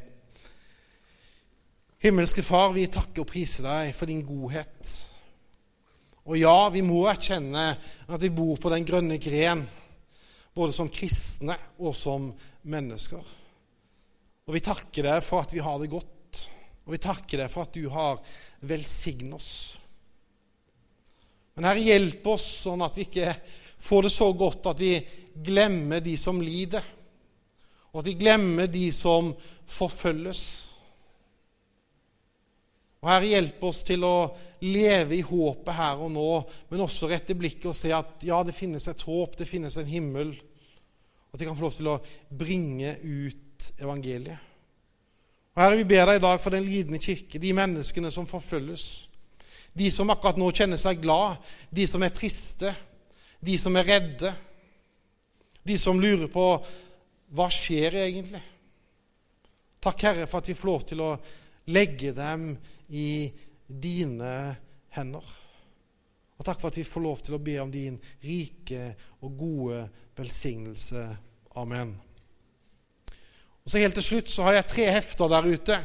Himmelske 2.00 2.44
Far, 2.44 2.72
vi 2.76 2.86
takker 2.92 3.24
og 3.24 3.32
priser 3.32 3.66
deg 3.68 3.94
for 3.96 4.08
din 4.08 4.24
godhet. 4.24 4.92
Og 6.30 6.38
ja, 6.40 6.70
vi 6.72 6.84
må 6.86 7.02
erkjenne 7.10 7.66
at 8.08 8.24
vi 8.24 8.32
bor 8.32 8.60
på 8.62 8.72
den 8.72 8.86
grønne 8.88 9.18
gren, 9.20 9.66
både 10.56 10.76
som 10.76 10.92
kristne 10.92 11.56
og 11.80 11.96
som 11.98 12.30
mennesker. 12.70 13.36
Og 14.48 14.56
vi 14.56 14.64
takker 14.64 15.10
deg 15.10 15.26
for 15.26 15.44
at 15.44 15.54
vi 15.56 15.64
har 15.64 15.80
det 15.82 15.92
godt, 15.92 16.44
og 16.86 16.96
vi 16.96 17.02
takker 17.04 17.44
deg 17.44 17.52
for 17.52 17.68
at 17.68 17.76
du 17.76 17.90
har 17.92 18.22
velsignet 18.68 19.36
oss. 19.40 19.79
Men 21.60 21.68
Herre, 21.68 21.82
hjelp 21.84 22.28
oss 22.32 22.44
sånn 22.64 22.80
at 22.86 22.96
vi 22.96 23.04
ikke 23.04 23.34
får 23.84 24.06
det 24.06 24.12
så 24.14 24.30
godt 24.32 24.70
at 24.72 24.80
vi 24.80 24.94
glemmer 25.44 26.00
de 26.00 26.14
som 26.16 26.38
lider, 26.40 26.86
og 27.92 28.00
at 28.00 28.08
vi 28.08 28.14
glemmer 28.22 28.70
de 28.72 28.86
som 28.96 29.34
forfølges. 29.68 30.40
Og 33.04 33.12
Herre, 33.12 33.28
hjelp 33.34 33.66
oss 33.68 33.82
til 33.84 34.08
å 34.08 34.14
leve 34.64 35.18
i 35.18 35.26
håpet 35.26 35.76
her 35.76 36.00
og 36.00 36.14
nå, 36.16 36.30
men 36.72 36.86
også 36.86 37.12
rette 37.12 37.36
blikket 37.36 37.68
og 37.74 37.76
se 37.76 37.92
at 37.92 38.24
ja, 38.24 38.40
det 38.48 38.56
finnes 38.56 38.88
et 38.88 39.06
håp, 39.12 39.36
det 39.36 39.50
finnes 39.52 39.76
en 39.76 39.92
himmel. 39.92 40.32
At 41.28 41.44
de 41.44 41.50
kan 41.50 41.60
få 41.60 41.68
lov 41.68 41.76
til 41.76 41.92
å 41.92 42.00
bringe 42.40 42.96
ut 43.04 43.68
evangeliet. 43.84 44.48
Og 45.60 45.66
Herre, 45.66 45.84
vi 45.84 45.92
ber 45.92 46.08
deg 46.08 46.22
i 46.22 46.26
dag 46.30 46.40
for 46.40 46.56
den 46.56 46.64
lidende 46.64 47.04
kirke, 47.04 47.44
de 47.44 47.52
menneskene 47.52 48.16
som 48.16 48.32
forfølges. 48.32 49.09
De 49.74 49.90
som 49.94 50.10
akkurat 50.10 50.40
nå 50.40 50.50
kjenner 50.56 50.80
seg 50.80 51.02
glad, 51.04 51.38
de 51.72 51.86
som 51.88 52.04
er 52.04 52.14
triste, 52.16 52.74
de 53.40 53.58
som 53.60 53.76
er 53.80 53.88
redde. 53.88 54.32
De 55.64 55.76
som 55.78 56.00
lurer 56.02 56.28
på 56.32 56.46
hva 57.36 57.50
skjer 57.54 58.00
egentlig. 58.06 58.42
Takk, 59.80 60.02
Herre, 60.08 60.26
for 60.28 60.42
at 60.42 60.50
vi 60.50 60.58
får 60.58 60.70
lov 60.70 60.88
til 60.90 61.04
å 61.06 61.12
legge 61.70 62.12
dem 62.16 62.52
i 62.90 63.30
dine 63.70 64.34
hender. 64.96 65.24
Og 66.40 66.48
takk 66.48 66.60
for 66.60 66.72
at 66.72 66.80
vi 66.80 66.88
får 66.88 67.04
lov 67.04 67.24
til 67.24 67.36
å 67.36 67.42
be 67.44 67.58
om 67.62 67.72
din 67.72 67.98
rike 68.24 68.94
og 69.20 69.36
gode 69.40 69.82
velsignelse. 70.18 71.04
Amen. 71.60 71.94
Og 73.64 73.72
så 73.72 73.82
Helt 73.84 73.98
til 74.00 74.08
slutt 74.08 74.32
så 74.32 74.48
har 74.48 74.58
jeg 74.58 74.72
tre 74.72 74.86
hefter 74.96 75.32
der 75.32 75.50
ute. 75.52 75.80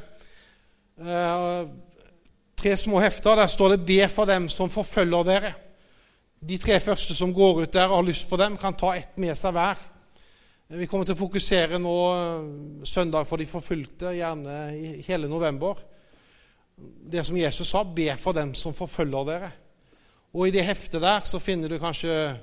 Eh, 2.55 2.63
tre 2.63 2.77
små 2.77 3.01
hefter. 3.01 3.37
Der 3.37 3.47
står 3.47 3.69
det 3.69 3.87
'Be 3.87 4.09
for 4.09 4.25
dem 4.25 4.49
som 4.49 4.71
forfølger 4.71 5.25
dere'. 5.25 5.53
De 6.49 6.59
tre 6.59 6.81
første 6.81 7.15
som 7.15 7.35
går 7.35 7.63
ut 7.63 7.73
der 7.73 7.89
og 7.89 7.97
har 7.97 8.03
lyst 8.03 8.29
på 8.29 8.37
dem, 8.37 8.57
kan 8.57 8.75
ta 8.75 8.95
ett 8.97 9.19
med 9.19 9.35
seg 9.37 9.53
hver. 9.53 9.77
Vi 10.69 10.87
kommer 10.87 11.05
til 11.05 11.15
å 11.15 11.19
fokusere 11.19 11.79
nå 11.79 12.15
eh, 12.15 12.85
søndag 12.85 13.27
for 13.27 13.37
de 13.37 13.47
forfulgte, 13.47 14.15
gjerne 14.15 14.77
i 14.77 15.03
hele 15.07 15.29
november. 15.29 15.75
Det 17.11 17.27
som 17.27 17.37
Jesus 17.37 17.69
sa, 17.69 17.83
'Be 17.83 18.17
for 18.17 18.33
dem 18.33 18.55
som 18.55 18.75
forfølger 18.75 19.25
dere'. 19.25 19.51
Og 20.35 20.49
i 20.49 20.51
det 20.51 20.65
heftet 20.65 21.03
der 21.03 21.21
så 21.25 21.39
finner 21.39 21.69
du 21.69 21.79
kanskje 21.79 22.39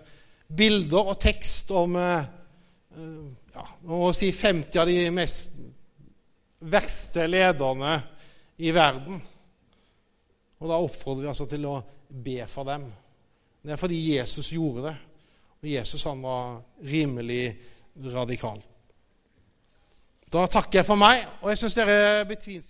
bilder 0.56 1.08
og 1.08 1.20
tekst 1.20 1.72
om 1.72 1.96
eh, 1.96 2.24
ja, 3.56 3.66
å 3.88 4.14
si 4.14 4.32
50 4.32 4.80
av 4.80 4.88
de 4.88 5.12
mest 5.12 5.52
verste 6.60 7.28
lederne 7.28 8.02
i 8.58 8.72
verden. 8.72 9.22
Og 10.62 10.70
Da 10.70 10.78
oppfordrer 10.78 11.26
vi 11.26 11.32
altså 11.32 11.48
til 11.50 11.66
å 11.66 11.80
be 12.10 12.46
for 12.50 12.68
dem. 12.70 12.86
Det 13.62 13.74
er 13.74 13.82
fordi 13.82 14.00
Jesus 14.16 14.52
gjorde 14.54 14.90
det. 14.90 14.96
Og 15.62 15.70
Jesus 15.70 16.04
han 16.06 16.22
var 16.22 16.62
rimelig 16.86 17.58
radikal. 18.14 18.62
Da 20.32 20.46
takker 20.48 20.80
jeg 20.80 20.88
for 20.88 20.96
meg, 20.96 21.26
og 21.42 21.50
jeg 21.52 21.60
syns 21.60 21.76
dere 21.76 22.24
betvinsgjenger 22.30 22.70